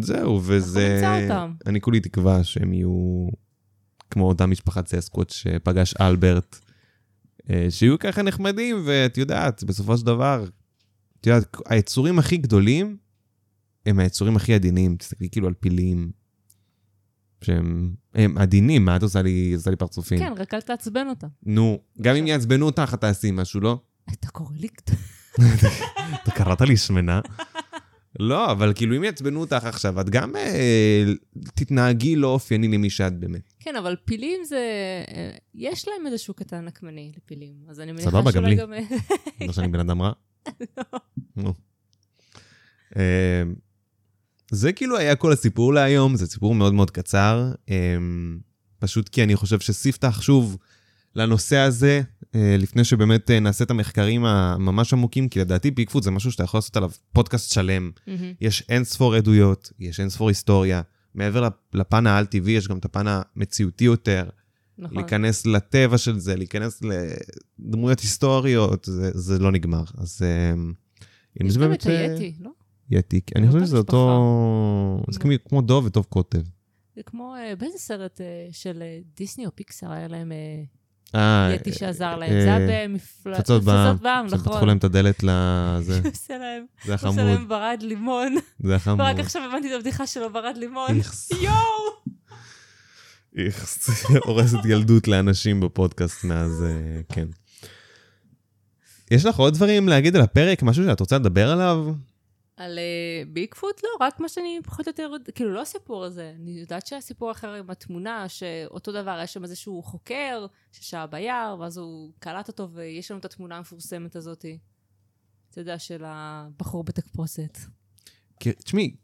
זהו, 0.00 0.40
וזה... 0.44 0.94
נמצא 0.94 1.22
אותם. 1.22 1.52
אני 1.66 1.80
כולי 1.80 2.00
תקווה 2.00 2.44
שהם 2.44 2.72
יהיו 2.72 3.26
כמו 4.10 4.28
אותה 4.28 4.46
משפחת 4.46 4.88
ססקוט 4.88 5.30
שפגש 5.30 5.94
אלברט, 6.00 6.58
אה, 7.50 7.66
שיהיו 7.70 7.98
ככה 7.98 8.22
נחמדים, 8.22 8.82
ואת 8.86 9.18
יודעת, 9.18 9.64
בסופו 9.64 9.98
של 9.98 10.06
דבר, 10.06 10.44
את 11.20 11.26
יודעת, 11.26 11.56
היצורים 11.66 12.18
הכי 12.18 12.36
גדולים 12.36 12.96
הם 13.86 13.98
היצורים 13.98 14.36
הכי 14.36 14.54
עדינים. 14.54 14.96
תסתכלי 14.96 15.28
כאילו 15.30 15.46
על 15.46 15.54
פילים, 15.54 16.10
שהם 17.44 17.94
הם 18.14 18.38
עדינים, 18.38 18.84
מה 18.84 18.96
את 18.96 19.02
עושה 19.02 19.22
לי, 19.22 19.52
עושה 19.54 19.70
לי 19.70 19.76
פרצופים? 19.76 20.18
כן, 20.18 20.32
רק 20.36 20.54
אל 20.54 20.60
תעצבן 20.60 21.08
אותם. 21.08 21.28
נו, 21.42 21.78
גם 22.00 22.16
אם 22.16 22.26
יעצבנו 22.26 22.66
אותך, 22.66 22.90
את 22.94 23.00
תעשי 23.00 23.30
משהו, 23.30 23.60
לא? 23.60 23.78
אתה 24.12 24.28
קורא 24.28 24.56
לי... 24.56 24.68
אתה 26.22 26.30
קראת 26.30 26.60
לי 26.60 26.76
שמנה? 26.76 27.20
לא, 28.20 28.52
אבל 28.52 28.72
כאילו 28.74 28.96
אם 28.96 29.04
יעצבנו 29.04 29.40
אותך 29.40 29.64
עכשיו, 29.64 30.00
את 30.00 30.10
גם 30.10 30.36
אה, 30.36 31.04
תתנהגי 31.54 32.16
לא 32.16 32.28
אופייני 32.28 32.68
למי 32.68 32.90
שאת 32.90 33.18
באמת. 33.18 33.54
כן, 33.60 33.76
אבל 33.76 33.96
פילים 34.04 34.44
זה... 34.44 34.58
אה, 35.14 35.30
יש 35.54 35.88
להם 35.88 36.06
איזשהו 36.06 36.34
קטן 36.34 36.64
נקמני 36.64 37.12
לפילים, 37.16 37.54
אז 37.68 37.80
אני 37.80 37.92
מניחה 37.92 38.10
סבבה, 38.10 38.32
גם 38.32 38.44
לי. 38.44 38.56
לא 39.40 39.52
שאני 39.52 39.68
בן 39.68 39.80
אדם 39.80 40.02
רע. 40.02 40.12
נו. 41.36 41.54
זה 44.50 44.72
כאילו 44.72 44.98
היה 44.98 45.16
כל 45.16 45.32
הסיפור 45.32 45.74
להיום, 45.74 46.16
זה 46.16 46.26
סיפור 46.26 46.54
מאוד 46.54 46.74
מאוד 46.74 46.90
קצר. 46.90 47.52
אה, 47.70 47.96
פשוט 48.78 49.08
כי 49.08 49.22
אני 49.22 49.36
חושב 49.36 49.60
שספתח 49.60 50.22
שוב 50.22 50.56
לנושא 51.16 51.56
הזה, 51.56 52.02
אה, 52.34 52.56
לפני 52.58 52.84
שבאמת 52.84 53.30
אה, 53.30 53.40
נעשה 53.40 53.64
את 53.64 53.70
המחקרים 53.70 54.24
הממש 54.24 54.92
עמוקים, 54.92 55.28
כי 55.28 55.40
לדעתי 55.40 55.70
פיקפוט 55.70 56.02
זה 56.02 56.10
משהו 56.10 56.32
שאתה 56.32 56.44
יכול 56.44 56.58
לעשות 56.58 56.76
עליו 56.76 56.90
פודקאסט 57.12 57.52
שלם. 57.52 57.90
מהמם. 58.06 58.32
יש 58.40 58.64
אין 58.68 58.84
ספור 58.84 59.14
עדויות, 59.14 59.72
יש 59.78 60.00
אין 60.00 60.08
ספור 60.10 60.28
היסטוריה. 60.28 60.82
מעבר 61.14 61.48
לפן 61.74 62.06
העל-טבעי, 62.06 62.52
יש 62.52 62.68
גם 62.68 62.78
את 62.78 62.84
הפן 62.84 63.04
המציאותי 63.08 63.84
יותר. 63.84 64.28
נכון. 64.78 64.96
להיכנס 64.96 65.46
לטבע 65.46 65.98
של 65.98 66.18
זה, 66.18 66.36
להיכנס 66.36 66.80
לדמויות 67.58 68.00
היסטוריות, 68.00 68.84
זה, 68.84 69.10
זה 69.14 69.38
לא 69.38 69.52
נגמר. 69.52 69.84
אז 69.96 70.22
יש 71.40 71.58
גם. 71.58 71.72
את 71.72 71.86
היתי, 71.86 72.34
לא? 72.40 72.50
יתי, 72.90 73.20
אני 73.36 73.46
חושב 73.46 73.64
שזה 73.64 73.76
אותו... 73.76 75.02
זה 75.10 75.18
כמו- 75.48 75.60
דוב 75.60 75.84
וטוב 75.86 76.04
קוטב. 76.04 76.42
זה 76.96 77.02
כמו, 77.06 77.34
אה, 77.36 77.56
באיזה 77.56 77.78
סרט 77.78 78.20
אה, 78.20 78.26
של 78.52 78.82
אה, 78.82 78.98
דיסני 79.16 79.46
או 79.46 79.50
פיקסר 79.54 79.92
היה 79.92 80.08
להם 80.08 80.32
יתי 81.54 81.72
שעזר 81.72 82.16
להם? 82.16 82.30
זה 82.30 82.56
היה 82.56 82.86
במפלצות 82.88 83.64
בעם. 83.64 84.26
נכון. 84.32 84.68
להם 84.68 84.78
את 84.78 84.84
הדלת 84.84 85.22
לזה. 85.22 86.00
עושה 86.10 86.38
להם, 86.38 86.64
זה 86.84 86.94
הוא 86.94 87.10
עושה 87.10 87.24
להם 87.24 87.48
ברד 87.48 87.78
לימון. 87.82 88.34
זה 88.58 88.70
היה 88.70 88.78
חמוד. 88.78 89.00
ורק 89.00 89.18
עכשיו 89.18 89.42
הבנתי 89.42 89.68
את 89.68 89.78
הבדיחה 89.78 90.06
שלו, 90.06 90.32
ברד 90.32 90.56
לימון. 90.56 90.96
איכס. 90.96 91.30
יואו! 91.30 92.14
איכס, 93.36 94.04
הורסת 94.24 94.58
ילדות 94.64 95.08
לאנשים 95.08 95.60
בפודקאסט 95.60 96.24
מאז, 96.24 96.64
כן. 97.08 97.28
יש 99.10 99.24
לך 99.24 99.36
עוד 99.36 99.54
דברים 99.54 99.88
להגיד 99.88 100.16
על 100.16 100.22
הפרק? 100.22 100.62
משהו 100.62 100.84
שאת 100.84 101.00
רוצה 101.00 101.18
לדבר 101.18 101.50
עליו? 101.50 101.86
על 102.56 102.78
אה, 102.78 103.22
ביגפוט? 103.32 103.82
לא, 103.84 104.06
רק 104.06 104.20
מה 104.20 104.28
שאני 104.28 104.60
פחות 104.64 104.86
או 104.86 104.90
יותר, 104.90 105.10
כאילו 105.34 105.52
לא 105.52 105.62
הסיפור 105.62 106.04
הזה. 106.04 106.32
אני 106.36 106.50
יודעת 106.50 106.86
שהסיפור 106.86 107.28
האחר 107.28 107.54
עם 107.54 107.70
התמונה, 107.70 108.28
שאותו 108.28 108.92
דבר, 108.92 109.20
יש 109.24 109.32
שם 109.32 109.44
איזשהו 109.44 109.82
חוקר 109.82 110.46
ששהה 110.72 111.06
ביער, 111.06 111.56
ואז 111.60 111.76
הוא 111.76 112.12
קלט 112.18 112.48
אותו, 112.48 112.68
ויש 112.72 113.10
לנו 113.10 113.20
את 113.20 113.24
התמונה 113.24 113.56
המפורסמת 113.56 114.16
הזאתי. 114.16 114.58
אתה 115.50 115.60
יודע, 115.60 115.78
של 115.78 116.02
הבחור 116.06 116.84
בתקפוסת. 116.84 117.58
תשמעי, 118.38 118.96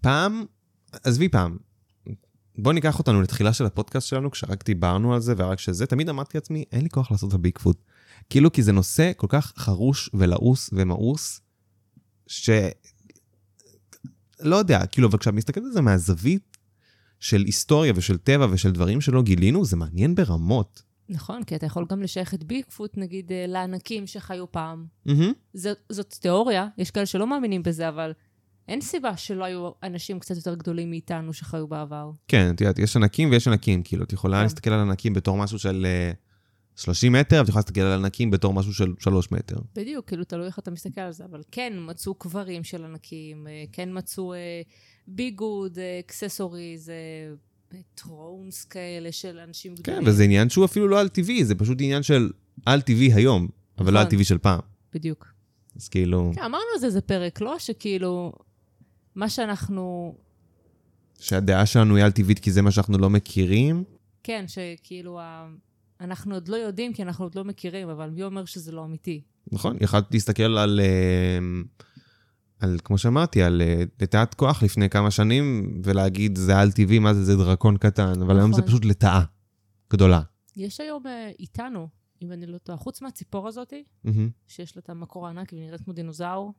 פעם, 0.00 0.44
עזבי 1.04 1.28
פעם, 1.28 1.56
בוא 2.58 2.72
ניקח 2.72 2.98
אותנו 2.98 3.22
לתחילה 3.22 3.52
של 3.52 3.66
הפודקאסט 3.66 4.08
שלנו, 4.08 4.30
כשרק 4.30 4.64
דיברנו 4.64 5.14
על 5.14 5.20
זה 5.20 5.34
ורק 5.36 5.58
שזה, 5.58 5.86
תמיד 5.86 6.08
אמרתי 6.08 6.38
לעצמי, 6.38 6.64
אין 6.72 6.82
לי 6.82 6.90
כוח 6.90 7.10
לעשות 7.10 7.28
את 7.28 7.34
הביגפוט. 7.34 7.82
כאילו, 8.30 8.52
כי 8.52 8.62
זה 8.62 8.72
נושא 8.72 9.12
כל 9.16 9.26
כך 9.30 9.52
חרוש 9.56 10.10
ולעוס 10.14 10.70
ומאוס, 10.72 11.40
ש... 12.26 12.50
לא 14.40 14.56
יודע, 14.56 14.86
כאילו, 14.86 15.08
אבל 15.08 15.18
כשאת 15.18 15.34
מסתכלת 15.34 15.64
על 15.64 15.72
זה 15.72 15.80
מהזווית 15.80 16.56
של 17.20 17.42
היסטוריה 17.44 17.92
ושל 17.96 18.16
טבע 18.16 18.46
ושל 18.50 18.70
דברים 18.70 19.00
שלא 19.00 19.22
גילינו, 19.22 19.64
זה 19.64 19.76
מעניין 19.76 20.14
ברמות. 20.14 20.82
נכון, 21.08 21.44
כי 21.44 21.56
אתה 21.56 21.66
יכול 21.66 21.86
גם 21.88 22.02
לשייך 22.02 22.34
את 22.34 22.44
ביגפוט, 22.44 22.96
נגיד, 22.96 23.32
אה, 23.32 23.44
לענקים 23.48 24.06
שחיו 24.06 24.52
פעם. 24.52 24.86
מהמם. 25.06 25.32
זאת, 25.54 25.78
זאת 25.88 26.14
תיאוריה, 26.20 26.66
יש 26.78 26.90
כאלה 26.90 27.06
שלא 27.06 27.26
מאמינים 27.26 27.62
בזה, 27.62 27.88
אבל 27.88 28.12
אין 28.68 28.80
סיבה 28.80 29.16
שלא 29.16 29.44
היו 29.44 29.70
אנשים 29.82 30.18
קצת 30.18 30.36
יותר 30.36 30.54
גדולים 30.54 30.90
מאיתנו 30.90 31.32
שחיו 31.32 31.66
בעבר. 31.66 32.10
כן, 32.28 32.54
את 32.54 32.60
יודעת, 32.60 32.78
יש 32.78 32.96
ענקים 32.96 33.30
ויש 33.30 33.48
ענקים, 33.48 33.82
כאילו, 33.82 34.04
את 34.04 34.12
יכולה 34.12 34.36
כן. 34.36 34.42
להסתכל 34.42 34.70
על 34.70 34.80
ענקים 34.80 35.14
בתור 35.14 35.36
משהו 35.36 35.58
של 35.58 35.86
אה, 35.86 36.12
30 36.78 37.12
מטר, 37.12 37.36
ואת 37.38 37.48
יכולה 37.48 37.60
להסתכל 37.60 37.80
על 37.80 37.92
ענקים 37.92 38.30
בתור 38.30 38.54
משהו 38.54 38.74
של 38.74 38.94
3 38.98 39.32
מטר. 39.32 39.56
בדיוק, 39.74 40.06
כאילו, 40.06 40.24
תלוי 40.24 40.46
איך 40.46 40.58
אתה 40.58 40.70
מסתכל 40.70 41.00
על 41.00 41.12
זה, 41.12 41.24
אבל 41.24 41.42
כן 41.50 41.72
מצאו 41.76 42.14
קברים 42.14 42.64
של 42.64 42.84
ענקים, 42.84 43.46
אה, 43.46 43.64
כן 43.72 43.88
מצאו 43.92 44.34
אה, 44.34 44.62
ביגוד, 45.06 45.78
accessories, 46.00 46.90
אה, 46.90 47.76
thrones 47.94 48.64
כאלה 48.64 49.12
של 49.12 49.38
אנשים 49.38 49.76
כן, 49.76 49.82
גדולים. 49.82 50.08
וזה 50.08 50.24
עניין 50.24 50.50
שהוא 50.50 50.64
אפילו 50.64 50.88
לא 50.88 51.00
על-טבעי, 51.00 51.44
זה 51.44 51.54
פשוט 51.54 51.78
עניין 51.80 52.02
של 52.02 52.30
על-טבעי 52.66 53.12
היום, 53.12 53.48
אבל 53.78 53.86
לא 53.86 53.90
נכון. 53.92 54.06
על-טבעי 54.06 54.24
של 54.24 54.38
פעם. 54.38 54.60
בדיוק. 54.94 55.26
אז 55.76 55.88
כאילו, 55.88 56.32
כן, 56.34 56.42
אמרנו 56.42 56.64
על 56.74 56.80
זה 56.80 56.86
איזה 56.86 57.00
פרק, 57.00 57.40
לא? 57.40 57.58
שכאילו, 57.58 58.32
מה 59.14 59.28
שאנחנו... 59.28 60.14
שהדעה 61.20 61.66
שלנו 61.66 61.96
היא 61.96 62.04
על-טבעית 62.04 62.38
כי 62.38 62.52
זה 62.52 62.62
מה 62.62 62.70
שאנחנו 62.70 62.98
לא 62.98 63.10
מכירים, 63.10 63.84
כן, 64.22 64.44
שכאילו, 64.48 65.20
ה... 65.20 65.48
אנחנו 66.00 66.34
עוד 66.34 66.48
לא 66.48 66.56
יודעים 66.56 66.92
כי 66.92 67.02
אנחנו 67.02 67.24
עוד 67.24 67.34
לא 67.34 67.44
מכירים, 67.44 67.88
אבל 67.88 68.10
מי 68.10 68.22
אומר 68.22 68.44
שזה 68.44 68.72
לא 68.72 68.84
אמיתי? 68.84 69.22
נכון? 69.52 69.76
יכולת 69.80 70.04
להסתכל 70.12 70.58
על, 70.58 70.80
אה, 70.80 71.38
על 72.60 72.78
כמו 72.84 72.98
שאמרתי, 72.98 73.42
על 73.42 73.62
אה, 73.62 73.82
לטאת 74.00 74.34
כוח 74.34 74.62
לפני 74.62 74.90
כמה 74.90 75.10
שנים, 75.10 75.72
ולהגיד 75.84 76.38
זה 76.38 76.58
על-טבעי, 76.58 76.98
מה 76.98 77.14
זה, 77.14 77.24
זה 77.24 77.36
דרקון 77.36 77.76
קטן, 77.76 78.22
אבל 78.22 78.38
היום 78.38 78.52
זה 78.52 78.58
נכון. 78.58 78.68
פשוט 78.68 78.84
לטאה. 78.84 79.22
גדולה. 79.92 80.22
יש 80.56 80.80
היום 80.80 81.06
אה, 81.06 81.30
איתנו, 81.38 81.88
אם 82.22 82.32
אני 82.32 82.46
לא 82.46 82.58
טועה, 82.58 82.78
חוץ 82.78 83.02
מהציפור 83.02 83.48
הזאתי, 83.48 83.84
מהמם. 84.04 84.30
שיש 84.46 84.76
לה 84.76 84.80
את 84.80 84.90
המקור 84.90 85.26
הענק 85.26 85.52
והיא 85.52 85.64
נראית 85.64 85.80
כמו 85.80 85.92
דינוזאור, 85.92 86.52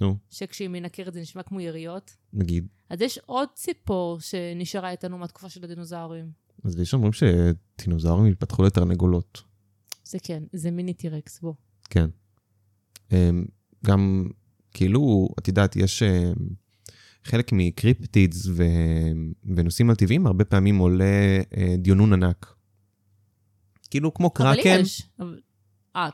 נו, 0.00 0.16
שכשהיא 0.30 0.68
מנקרת 0.68 1.14
זה 1.14 1.20
נשמע 1.20 1.42
כמו 1.42 1.60
יריות. 1.60 2.16
נגיד. 2.32 2.68
אז 2.90 3.00
יש 3.00 3.18
עוד 3.26 3.48
ציפור 3.54 4.20
שנשארה 4.20 4.90
איתנו 4.90 5.18
מהתקופה 5.18 5.48
של 5.48 5.64
הדינוזאורים. 5.64 6.30
אז 6.64 6.78
יש 6.80 6.94
אומרים 6.94 7.12
שטינוזאורים 7.12 8.32
התפתחו 8.32 8.62
לתרנגולות. 8.62 9.42
זה 10.04 10.18
כן, 10.22 10.42
זה 10.52 10.70
מיני 10.70 10.94
טירקס, 10.94 11.40
בוא. 11.40 11.54
כן. 11.90 12.10
אמ, 13.12 13.44
גם, 13.86 14.28
כאילו, 14.70 15.28
את 15.38 15.48
יודעת, 15.48 15.76
יש 15.76 16.02
אמ, 16.02 16.32
חלק 17.24 17.50
מקריפטידס 17.52 18.46
ו... 18.46 18.62
ונושאים 19.44 19.90
על 19.90 19.96
טבעיים, 19.96 20.26
הרבה 20.26 20.44
פעמים 20.44 20.78
עולה 20.78 21.04
אה, 21.56 21.74
דיונון 21.78 22.12
ענק. 22.12 22.54
כאילו 23.90 24.14
כמו 24.14 24.30
אבל 24.36 24.54
קרקן, 24.56 24.78
יש. 24.80 25.08
אבל- 25.18 25.40
אה, 25.96 26.08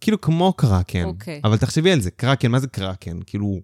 כאילו 0.00 0.20
כמו 0.20 0.52
קרקן. 0.52 1.04
אוקיי. 1.04 1.40
אבל 1.44 1.56
תחשבי 1.56 1.92
על 1.92 2.00
זה, 2.00 2.10
קרקן, 2.10 2.50
מה 2.50 2.60
זה 2.60 2.66
קרקן? 2.68 3.18
כאילו... 3.26 3.60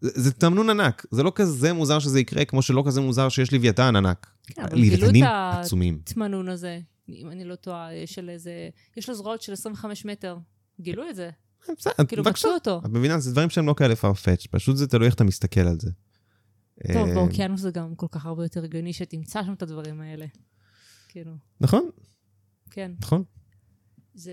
זה, 0.00 0.10
זה 0.14 0.32
תמנון 0.32 0.70
ענק, 0.70 1.06
זה 1.10 1.22
לא 1.22 1.32
כזה 1.34 1.72
מוזר 1.72 1.98
שזה 1.98 2.20
יקרה, 2.20 2.44
כמו 2.44 2.62
שלא 2.62 2.82
כזה 2.86 3.00
מוזר 3.00 3.28
שיש 3.28 3.52
לוויתן 3.52 3.96
ענק. 3.96 4.26
כן, 4.46 4.62
אבל 4.62 4.80
גילו 4.80 4.96
לוויתנים 4.96 5.24
את 5.24 5.30
עצומים. 5.30 6.00
התמנון 6.02 6.48
הזה, 6.48 6.80
אם 7.08 7.30
אני 7.30 7.44
לא 7.44 7.54
טועה, 7.54 7.88
של 8.06 8.30
איזה... 8.30 8.68
יש 8.96 9.08
לו 9.08 9.14
זרועות 9.14 9.42
של 9.42 9.52
25 9.52 10.04
מטר. 10.04 10.36
גילו 10.80 11.10
את 11.10 11.16
זה. 11.16 11.30
בסדר, 11.78 12.04
כאילו. 12.08 12.24
מצאו 12.24 12.50
אותו. 12.50 12.80
את 12.84 12.90
מבינה, 12.90 13.18
זה 13.18 13.32
דברים 13.32 13.50
שהם 13.50 13.66
לא 13.66 13.74
כאלה 13.74 13.94
farfetch, 13.94 14.48
פשוט 14.50 14.76
זה 14.76 14.86
תלוי 14.86 15.06
איך 15.06 15.14
אתה 15.14 15.24
מסתכל 15.24 15.60
על 15.60 15.80
זה. 15.80 15.90
טוב, 16.92 17.08
אה, 17.08 17.14
באוקיינוס 17.14 17.60
זה 17.60 17.70
גם 17.70 17.94
כל 17.94 18.06
כך 18.10 18.26
הרבה 18.26 18.44
יותר 18.44 18.64
הגיוני 18.64 18.92
שתמצא 18.92 19.42
שם 19.44 19.52
את 19.52 19.62
הדברים 19.62 20.00
האלה. 20.00 20.26
כאילו, 21.08 21.32
נכון, 21.60 21.90
כן. 22.70 22.92
נכון. 23.00 23.24
זה... 24.14 24.32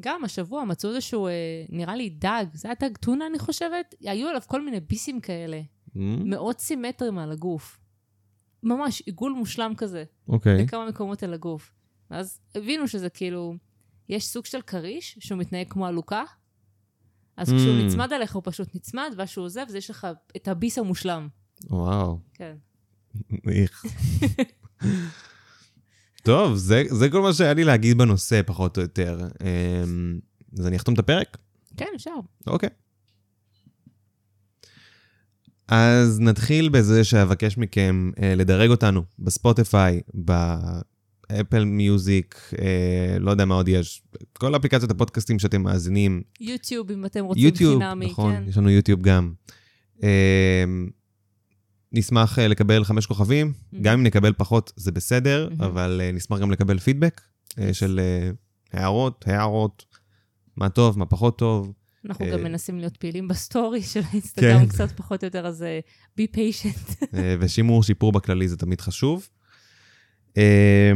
גם 0.00 0.24
השבוע 0.24 0.64
מצאו 0.64 0.90
איזשהו, 0.90 1.26
אה, 1.26 1.32
נראה 1.68 1.96
לי 1.96 2.10
דג, 2.10 2.44
זה 2.54 2.68
היה 2.68 2.88
דג 2.88 2.96
טונה, 2.96 3.26
אני 3.26 3.38
חושבת. 3.38 3.94
היו 4.00 4.28
עליו 4.28 4.40
כל 4.46 4.64
מיני 4.64 4.80
ביסים 4.80 5.20
כאלה, 5.20 5.60
Mm, 5.90 5.92
מאוד 6.24 6.58
סימטריים 6.58 7.18
על 7.18 7.32
הגוף. 7.32 7.78
ממש 8.62 9.00
עיגול 9.06 9.32
מושלם 9.32 9.72
כזה, 9.76 10.04
אוקיי. 10.28 10.64
בכמה 10.64 10.88
מקומות 10.88 11.22
על 11.22 11.34
הגוף. 11.34 11.72
ואז 12.10 12.40
הבינו 12.54 12.88
שזה 12.88 13.08
כאילו, 13.10 13.54
יש 14.08 14.26
סוג 14.26 14.44
של 14.44 14.62
כריש 14.62 15.16
שהוא 15.20 15.38
מתנהג 15.38 15.66
כמו 15.68 15.86
עלוקה, 15.86 16.22
אז 17.36 17.48
כשהוא 17.48 17.80
Mm. 17.80 17.84
נצמד 17.86 18.12
אליך 18.12 18.34
הוא 18.34 18.42
פשוט 18.44 18.74
נצמד, 18.74 19.10
ואז 19.16 19.28
שהוא 19.28 19.44
עוזב, 19.44 19.64
אז 19.68 19.74
יש 19.74 19.90
לך 19.90 20.06
את 20.36 20.48
הביס 20.48 20.78
המושלם. 20.78 21.28
וואו, 21.70 22.18
כן. 22.34 22.56
איך. 23.48 23.84
טוב, 26.22 26.56
זה, 26.56 26.82
זה 26.88 27.10
כל 27.10 27.22
מה 27.22 27.32
שהיה 27.32 27.54
לי 27.54 27.64
להגיד 27.64 27.98
בנושא, 27.98 28.40
פחות 28.46 28.76
או 28.76 28.82
יותר. 28.82 29.20
אמ, 29.42 30.18
אז 30.58 30.66
אני 30.66 30.76
אחתום 30.76 30.94
את 30.94 30.98
הפרק? 30.98 31.36
כן, 31.76 31.86
אפשר. 31.96 32.10
אוקיי. 32.46 32.68
אז 35.68 36.20
נתחיל 36.20 36.68
בזה 36.68 37.04
שאבקש 37.04 37.58
מכם 37.58 38.10
אה, 38.22 38.34
לדרג 38.34 38.70
אותנו 38.70 39.02
בספוטיפיי, 39.18 40.00
באפל 40.14 41.64
מיוזיק, 41.64 42.52
אה, 42.58 43.18
לא 43.18 43.30
יודע 43.30 43.44
מה 43.44 43.54
עוד 43.54 43.68
יש, 43.68 44.02
כל 44.32 44.56
אפליקציות 44.56 44.90
הפודקאסטים 44.90 45.38
שאתם 45.38 45.62
מאזינים, 45.62 46.22
יוטיוב, 46.40 46.90
אם 46.90 47.04
אתם 47.04 47.24
רוצים 47.24 47.44
יוטיוב, 47.44 47.82
חינמי, 47.82 48.06
נכון, 48.06 48.34
כן. 48.36 48.44
יש 48.48 48.56
לנו 48.56 48.70
יוטיוב 48.70 49.02
גם. 49.02 49.32
אה, 50.02 50.64
נשמח 51.92 52.38
אה, 52.38 52.48
לקבל 52.48 52.84
חמש 52.84 53.06
כוכבים, 53.06 53.52
Mhm. 53.56 53.76
גם 53.82 53.98
אם 53.98 54.02
נקבל 54.06 54.32
פחות 54.32 54.72
זה 54.76 54.92
בסדר, 54.92 55.48
Mhm. 55.50 55.64
אבל 55.64 56.00
אה, 56.04 56.12
נשמח 56.12 56.38
גם 56.40 56.50
לקבל 56.50 56.78
פידבק 56.78 57.20
אה. 57.58 57.74
של 57.74 58.00
הערות, 58.72 59.24
הערות, 59.28 59.84
מה 60.56 60.68
טוב, 60.68 60.98
מה 60.98 61.06
פחות 61.06 61.38
טוב. 61.38 61.72
אנחנו 62.04 62.26
גם 62.32 62.42
מנסים 62.42 62.78
להיות 62.78 62.96
פעילים 62.96 63.28
בסטורי 63.28 63.82
של 63.92 64.00
האינסטגרם 64.10 64.60
כן. 64.60 64.66
קצת 64.68 64.90
פחות 64.96 65.22
או 65.24 65.26
יותר, 65.26 65.46
אז 65.46 65.64
be 66.20 66.24
patient. 66.36 66.94
אה, 67.14 67.36
ושימור, 67.40 67.82
שיפור 67.82 68.12
בכללי 68.12 68.48
זה 68.48 68.56
תמיד 68.56 68.80
חשוב. 68.80 69.28
אה, 70.36 70.92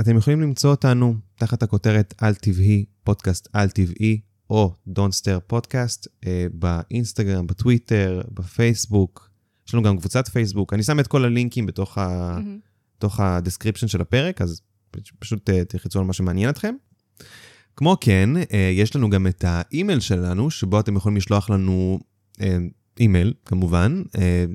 אתם 0.00 0.16
יכולים 0.16 0.40
למצוא 0.42 0.70
אותנו 0.70 1.14
תחת 1.34 1.62
הכותרת 1.62 2.14
על 2.18 2.34
טבעי, 2.34 2.84
פודקאסט 3.04 3.48
על 3.52 3.70
טבעי, 3.70 4.20
או 4.50 4.74
Don't 4.88 5.12
Stare 5.22 5.40
פודקאסט, 5.46 6.06
באינסטגרם, 6.52 7.46
בטוויטר, 7.46 8.22
בפייסבוק. 8.32 9.30
יש 9.68 9.74
לנו 9.74 9.82
גם 9.82 9.98
קבוצת 9.98 10.28
פייסבוק. 10.28 10.72
אני 10.72 10.82
שם 10.82 11.00
את 11.00 11.06
כל 11.06 11.24
הלינקים 11.24 11.66
בתוך, 11.66 11.98
ה... 11.98 12.38
בתוך 12.98 13.20
ה 13.20 13.26
description 13.26 13.88
של 13.88 14.00
הפרק, 14.00 14.42
אז 14.42 14.60
פשוט 15.18 15.50
אה, 15.50 15.64
תלחצו 15.64 15.98
על 15.98 16.04
מה 16.04 16.12
שמעניין 16.12 16.50
אתכם. 16.50 16.74
כמו 17.76 17.96
כן, 18.00 18.30
אה, 18.36 18.70
יש 18.74 18.96
לנו 18.96 19.10
גם 19.10 19.26
את 19.26 19.44
האימייל 19.46 20.00
שלנו, 20.00 20.50
שבו 20.50 20.80
אתם 20.80 20.96
יכולים 20.96 21.16
לשלוח 21.16 21.50
לנו 21.50 22.00
אה, 22.40 22.56
אימייל, 23.00 23.34
כמובן, 23.44 24.02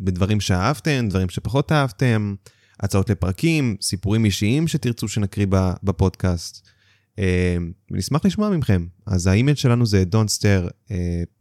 בדברים 0.03 0.39
שאהבתם, 0.39 1.07
דברים 1.09 1.29
שפחות 1.29 1.71
אהבתם, 1.71 2.35
הצעות 2.79 3.09
לפרקים, 3.09 3.75
סיפורים 3.81 4.25
אישיים 4.25 4.67
שתרצו 4.67 5.07
שנקריא 5.07 5.47
בפודקאסט. 5.83 6.67
ונשמח 7.91 8.25
לשמוע 8.25 8.49
מכם. 8.49 8.85
אז 9.05 9.27
האימייל 9.27 9.55
שלנו 9.55 9.85
זה 9.85 10.03
don't 10.11 10.39
stare 10.39 10.93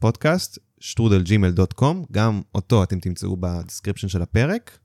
podcast, 0.05 0.59
שטרודל 0.81 1.29
Gmail.com, 1.29 1.97
גם 2.13 2.41
אותו 2.55 2.83
אתם 2.83 3.01
תמצאו 3.01 3.37
ב 3.37 3.43
description 3.43 4.09
של 4.09 4.23
הפרק. 4.23 4.79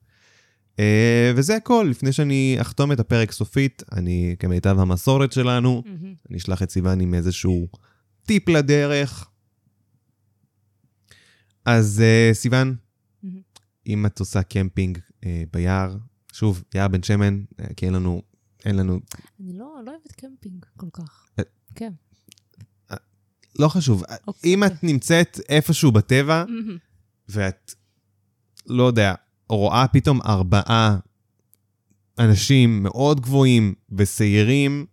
אה, 0.80 1.32
וזה 1.36 1.56
הכל, 1.56 1.88
לפני 1.90 2.12
שאני 2.12 2.58
אחתום 2.62 2.92
את 2.92 3.00
הפרק 3.00 3.32
סופית, 3.32 3.84
אני 3.92 4.36
כמיטב 4.40 4.80
המסורת 4.80 5.32
שלנו, 5.32 5.84
מהמם. 5.86 6.14
אני 6.30 6.38
אשלח 6.38 6.64
את 6.64 6.70
סיוון 6.70 7.02
עם 7.02 7.14
איזשהו 7.14 7.68
טיפ 8.26 8.50
לדרך. 8.50 9.30
אז 11.66 12.02
אה, 12.02 12.30
סיוון, 12.34 12.76
מהמם. 13.24 13.42
אם 13.88 14.06
את 14.06 14.20
עושה 14.20 14.44
קמפינג 14.44 15.00
אה, 15.26 15.44
ביער, 15.54 15.98
שוב, 16.34 16.64
יער 16.76 16.88
בן 16.88 17.04
שמן, 17.04 17.44
אה, 17.60 17.66
כי 17.78 17.86
אין 17.86 17.94
לנו, 17.94 18.22
אין 18.66 18.76
לנו, 18.76 19.00
אני 19.40 19.54
לא 19.54 19.74
לא 19.86 19.92
אוהבת 19.92 20.12
קמפינג 20.12 20.66
כל 20.78 20.90
כך. 20.94 21.30
אה, 21.40 21.44
כן. 21.76 21.94
לא 23.60 23.68
חשוב, 23.68 24.04
אוקיי. 24.28 24.54
אם 24.54 24.64
את 24.64 24.84
נמצאת 24.84 25.40
איפשהו 25.50 25.92
בטבע, 25.92 26.44
מהמם. 26.48 26.78
ואת, 27.30 27.74
לא 28.68 28.84
יודע, 28.84 29.14
רואה 29.50 29.88
פתאום 29.88 30.22
ארבעה 30.22 30.98
אנשים 32.20 32.84
מאוד 32.84 33.22
גבוהים 33.22 33.74
ושעירים, 33.92 34.86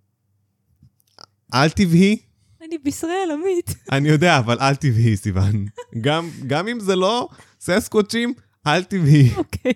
אל 1.55 1.71
תבהי, 1.71 2.17
אני 2.65 2.79
בישראל, 2.79 3.29
עמית. 3.33 3.75
אני 3.93 4.09
יודע, 4.09 4.39
אבל 4.39 4.59
אל 4.61 4.75
תבהי, 4.75 5.17
סיוון. 5.17 5.65
גם, 6.01 6.31
גם 6.47 6.69
אם 6.69 6.81
זה 6.81 6.97
לא 6.97 7.29
ססקוואצ'ים, 7.61 8.35
אל 8.67 8.85
תבהי. 8.85 9.35
אוקיי. 9.37 9.73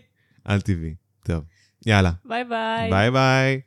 אל 0.49 0.61
תבהי. 0.61 0.95
טוב, 1.25 1.45
יאללה. 1.87 2.13
ביי 2.25 2.45
ביי. 2.45 2.91
ביי 2.91 3.11
ביי. 3.11 3.61